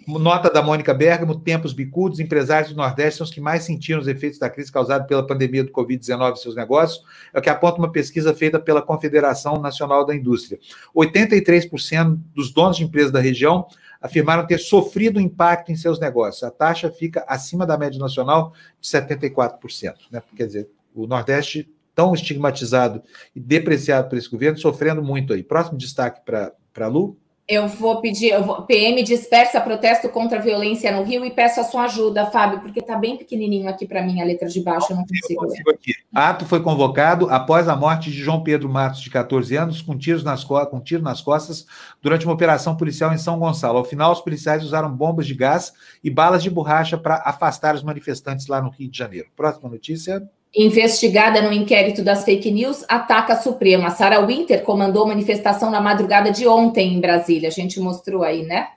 [0.06, 4.08] Nota da Mônica Bergamo: tempos bicudos, empresários do Nordeste são os que mais sentiram os
[4.08, 7.04] efeitos da crise causada pela pandemia do Covid-19 em seus negócios.
[7.32, 10.58] É o que aponta uma pesquisa feita pela Confederação Nacional da Indústria.
[10.94, 13.66] 83% dos donos de empresas da região
[14.00, 16.42] afirmaram ter sofrido impacto em seus negócios.
[16.42, 19.94] A taxa fica acima da média nacional de 74%.
[20.10, 20.22] Né?
[20.34, 23.02] Quer dizer, o Nordeste, tão estigmatizado
[23.36, 25.42] e depreciado por esse governo, sofrendo muito aí.
[25.42, 27.18] Próximo destaque para a Lu.
[27.50, 31.58] Eu vou pedir, eu vou, PM dispersa protesto contra a violência no Rio e peço
[31.58, 34.92] a sua ajuda, Fábio, porque está bem pequenininho aqui para mim a letra de baixo,
[34.92, 35.44] eu não consigo.
[35.44, 35.98] Eu consigo.
[36.14, 40.22] Ato foi convocado após a morte de João Pedro Matos, de 14 anos, com tiros
[40.22, 41.66] nas, com tiro nas costas
[42.00, 43.78] durante uma operação policial em São Gonçalo.
[43.78, 45.72] Ao final, os policiais usaram bombas de gás
[46.04, 49.26] e balas de borracha para afastar os manifestantes lá no Rio de Janeiro.
[49.34, 50.22] Próxima notícia
[50.54, 53.90] investigada no inquérito das fake news, ataca a Suprema.
[53.90, 57.48] Sarah Winter comandou manifestação na madrugada de ontem em Brasília.
[57.48, 58.68] A gente mostrou aí, né?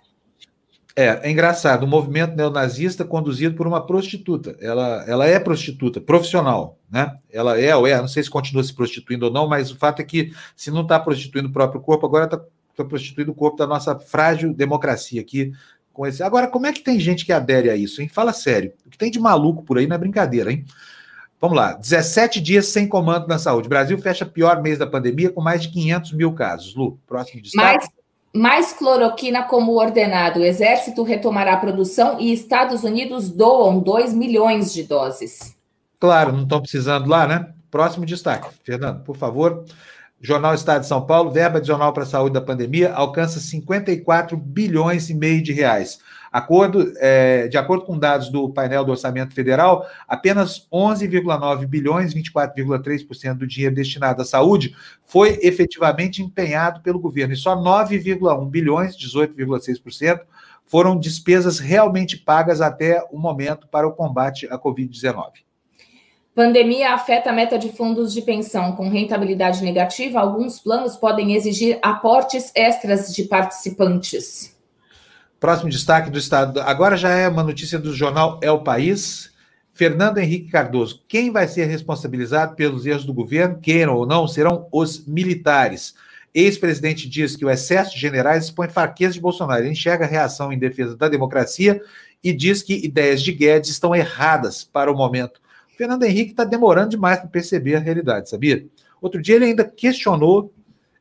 [0.96, 4.56] É, é engraçado, um movimento neonazista conduzido por uma prostituta.
[4.62, 7.12] Ela, ela é prostituta, profissional, né?
[7.32, 10.04] Ela é ou é, não sei se continua se prostituindo ou não, mas o fato
[10.04, 12.38] é que se não está prostituindo o próprio corpo, agora está
[12.76, 15.52] tá prostituindo o corpo da nossa frágil democracia aqui.
[15.92, 16.22] Com esse...
[16.22, 18.08] Agora, como é que tem gente que adere a isso, hein?
[18.08, 18.74] Fala sério.
[18.86, 20.64] O que tem de maluco por aí não é brincadeira, hein?
[21.44, 23.68] Vamos lá, 17 dias sem comando na saúde.
[23.68, 26.74] Brasil fecha pior mês da pandemia com mais de 500 mil casos.
[26.74, 27.86] Lu, próximo destaque.
[27.86, 27.89] Mais,
[28.34, 30.39] mais cloroquina como ordenado.
[30.39, 35.54] O Exército retomará a produção e Estados Unidos doam 2 milhões de doses.
[36.00, 37.50] Claro, não estão precisando lá, né?
[37.70, 38.48] Próximo destaque.
[38.64, 39.66] Fernando, por favor.
[40.22, 45.10] Jornal Estado de São Paulo, verba adicional para a saúde da pandemia alcança 54 bilhões
[45.10, 46.00] e meio de reais.
[46.34, 53.36] Acordo, é, de acordo com dados do painel do Orçamento Federal, apenas 11,9 bilhões, 24,3%
[53.36, 54.76] do dinheiro destinado à saúde
[55.06, 60.22] foi efetivamente empenhado pelo governo, e só 9,1 bilhões, 18,6%,
[60.66, 65.44] foram despesas realmente pagas até o momento para o combate à Covid-19.
[66.34, 70.20] Pandemia afeta a meta de fundos de pensão com rentabilidade negativa.
[70.20, 74.53] Alguns planos podem exigir aportes extras de participantes.
[75.44, 76.62] Próximo destaque do Estado.
[76.62, 79.30] Agora já é uma notícia do jornal É o País.
[79.74, 81.04] Fernando Henrique Cardoso.
[81.06, 85.96] Quem vai ser responsabilizado pelos erros do governo, queiram ou não, serão os militares.
[86.34, 89.64] Ex-presidente diz que o excesso de generais expõe fraqueza de Bolsonaro.
[89.64, 91.82] Ele enxerga a reação em defesa da democracia
[92.24, 95.41] e diz que ideias de Guedes estão erradas para o momento.
[95.78, 98.66] Fernando Henrique está demorando demais para perceber a realidade, sabia?
[99.02, 100.54] Outro dia ele ainda questionou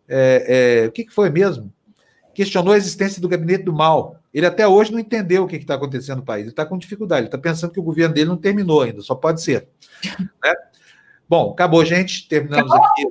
[0.09, 1.73] é, é, o que, que foi mesmo?
[2.35, 4.17] Questionou a existência do gabinete do mal.
[4.33, 6.43] Ele até hoje não entendeu o que está acontecendo no país.
[6.43, 7.23] Ele está com dificuldade.
[7.23, 9.03] Ele está pensando que o governo dele não terminou ainda.
[9.03, 9.69] Só pode ser.
[10.43, 10.55] Né?
[11.29, 12.29] Bom, acabou, gente.
[12.29, 12.89] Terminamos acabou.
[12.89, 13.07] aqui.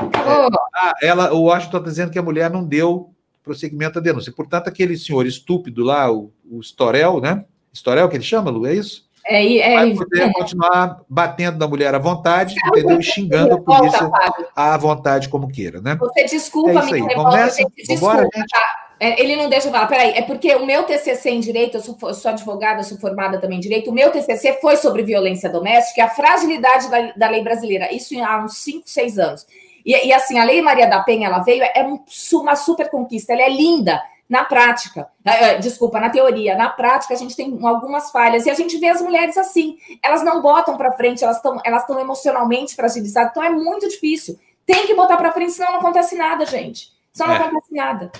[0.00, 4.32] É, ah, ela, o Washington está dizendo que a mulher não deu prosseguimento à denúncia.
[4.32, 7.44] Portanto, aquele senhor estúpido lá, o, o Storel, né?
[7.72, 8.66] Storel que ele chama, Lu?
[8.66, 9.05] É isso?
[9.28, 10.32] É, é, vai poder é.
[10.32, 13.00] continuar batendo na mulher à vontade, entendeu?
[13.00, 14.10] E xingando a polícia
[14.54, 15.96] à vontade, como queira, né?
[15.96, 17.00] Você desculpa, é isso aí.
[17.00, 17.62] Vamos nessa?
[17.88, 18.48] Vambora, gente.
[18.48, 18.86] Tá?
[18.98, 21.82] É, ele não deixa eu falar, peraí, é porque o meu TCC em direito, eu
[21.82, 26.00] sou, sou, advogada, sou formada também em direito, o meu TCC foi sobre violência doméstica
[26.00, 29.46] e a fragilidade da, da, lei brasileira, isso há uns 5, 6 anos.
[29.84, 31.86] E, e, assim, a Lei Maria da Penha, ela veio, é
[32.32, 37.14] uma super conquista, ela é linda na prática, é, é, desculpa, na teoria, na prática
[37.14, 40.76] a gente tem algumas falhas e a gente vê as mulheres assim, elas não botam
[40.76, 44.38] para frente, elas estão elas estão emocionalmente fragilizadas, então é muito difícil.
[44.64, 46.90] Tem que botar para frente, senão não acontece nada, gente.
[47.12, 47.38] Só não é.
[47.38, 48.10] acontece nada.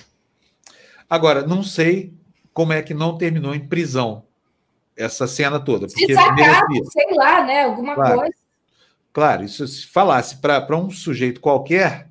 [1.09, 2.13] Agora, não sei
[2.53, 4.23] como é que não terminou em prisão
[4.95, 5.87] essa cena toda.
[5.87, 7.65] Porque Desacato, sei lá, né?
[7.65, 8.35] Alguma claro, coisa.
[9.13, 12.09] Claro, isso se falasse para um sujeito qualquer,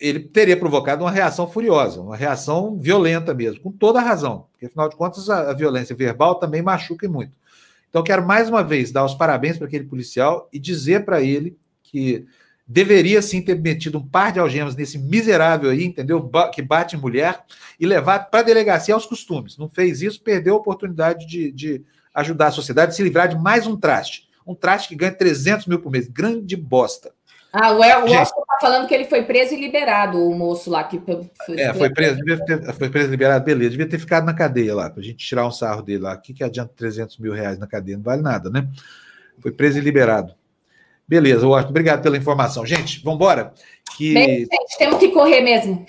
[0.00, 4.66] ele teria provocado uma reação furiosa, uma reação violenta mesmo, com toda a razão, porque
[4.66, 7.38] afinal de contas a, a violência verbal também machuca muito.
[7.90, 11.58] Então, quero mais uma vez dar os parabéns para aquele policial e dizer para ele
[11.82, 12.24] que
[12.66, 16.30] deveria sim ter metido um par de algemas nesse miserável aí, entendeu?
[16.54, 17.42] Que bate em mulher
[17.80, 19.58] e levar para a delegacia aos costumes.
[19.58, 23.36] Não fez isso, perdeu a oportunidade de, de ajudar a sociedade a se livrar de
[23.36, 24.28] mais um traste.
[24.46, 26.06] Um traste que ganha 300 mil por mês.
[26.06, 27.12] Grande bosta.
[27.52, 31.00] Ah, o Elton está falando que ele foi preso e liberado, o moço lá que.
[31.56, 33.70] É, foi preso, ter, foi preso e liberado, beleza.
[33.70, 36.14] Devia ter ficado na cadeia lá, para a gente tirar um sarro dele lá.
[36.14, 37.96] O que, que adianta 300 mil reais na cadeia?
[37.96, 38.68] Não vale nada, né?
[39.40, 40.34] Foi preso e liberado.
[41.08, 42.64] Beleza, Washington, obrigado pela informação.
[42.64, 43.52] Gente, vamos embora.
[43.96, 44.14] Que...
[44.14, 45.84] Bem, gente, temos que correr mesmo.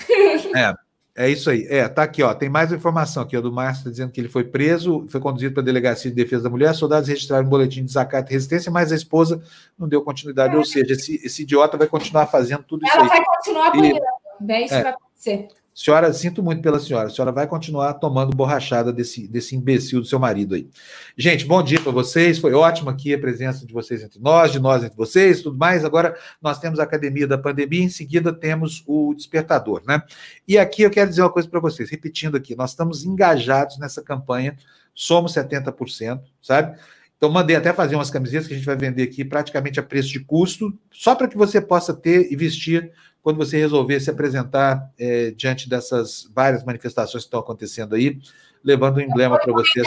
[0.55, 0.73] É,
[1.15, 1.65] é isso aí.
[1.69, 2.33] É, tá aqui, ó.
[2.33, 5.53] Tem mais informação aqui, ó, do Márcio tá dizendo que ele foi preso, foi conduzido
[5.53, 8.71] para a Delegacia de Defesa da Mulher, soldados registraram um boletim de desacato e resistência,
[8.71, 9.41] mas a esposa
[9.77, 10.55] não deu continuidade.
[10.55, 10.57] É.
[10.57, 13.07] Ou seja, esse, esse, idiota vai continuar fazendo tudo Ela isso aí.
[13.07, 14.01] Ela vai continuar apanhando.
[14.47, 14.51] E...
[14.51, 14.83] É isso é.
[14.83, 15.47] vai acontecer.
[15.73, 17.07] Senhora, sinto muito pela senhora.
[17.07, 20.69] A senhora vai continuar tomando borrachada desse, desse imbecil do seu marido aí.
[21.17, 22.39] Gente, bom dia para vocês.
[22.39, 25.85] Foi ótimo aqui a presença de vocês entre nós, de nós entre vocês, tudo mais.
[25.85, 30.03] Agora nós temos a Academia da Pandemia, em seguida temos o Despertador, né?
[30.45, 34.01] E aqui eu quero dizer uma coisa para vocês, repetindo aqui, nós estamos engajados nessa
[34.01, 34.57] campanha,
[34.93, 36.77] somos 70%, sabe?
[37.21, 40.09] Então, mandei até fazer umas camisetas que a gente vai vender aqui praticamente a preço
[40.09, 42.91] de custo, só para que você possa ter e vestir
[43.21, 48.17] quando você resolver se apresentar é, diante dessas várias manifestações que estão acontecendo aí,
[48.63, 49.85] levando um emblema para vocês.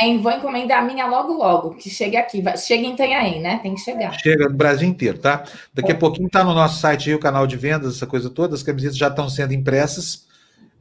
[0.00, 0.22] Minha?
[0.22, 2.42] Vou encomendar a minha logo, logo, que chegue aqui.
[2.56, 3.58] Chega em Itanhaém, né?
[3.62, 4.18] Tem que chegar.
[4.18, 5.44] Chega no Brasil inteiro, tá?
[5.74, 8.54] Daqui a pouquinho está no nosso site aí o canal de vendas, essa coisa toda.
[8.54, 10.26] As camisetas já estão sendo impressas,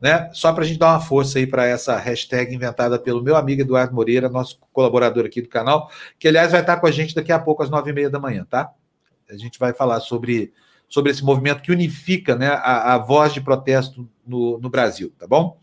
[0.01, 0.29] né?
[0.33, 3.61] Só para a gente dar uma força aí para essa hashtag inventada pelo meu amigo
[3.61, 7.31] Eduardo Moreira, nosso colaborador aqui do canal, que aliás vai estar com a gente daqui
[7.31, 8.71] a pouco às nove e meia da manhã, tá?
[9.29, 10.51] A gente vai falar sobre
[10.87, 15.27] sobre esse movimento que unifica né, a, a voz de protesto no, no Brasil, tá
[15.27, 15.55] bom?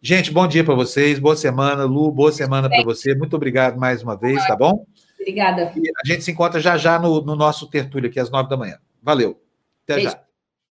[0.00, 3.14] Gente, bom dia para vocês, boa semana, Lu, boa semana para você.
[3.14, 4.86] Muito obrigado mais uma vez, tá bom?
[5.18, 5.72] Obrigada.
[5.74, 8.56] E a gente se encontra já já no, no nosso tertúlio aqui às nove da
[8.56, 8.78] manhã.
[9.02, 9.40] Valeu.
[9.84, 10.10] Até Beijo.
[10.10, 10.23] já.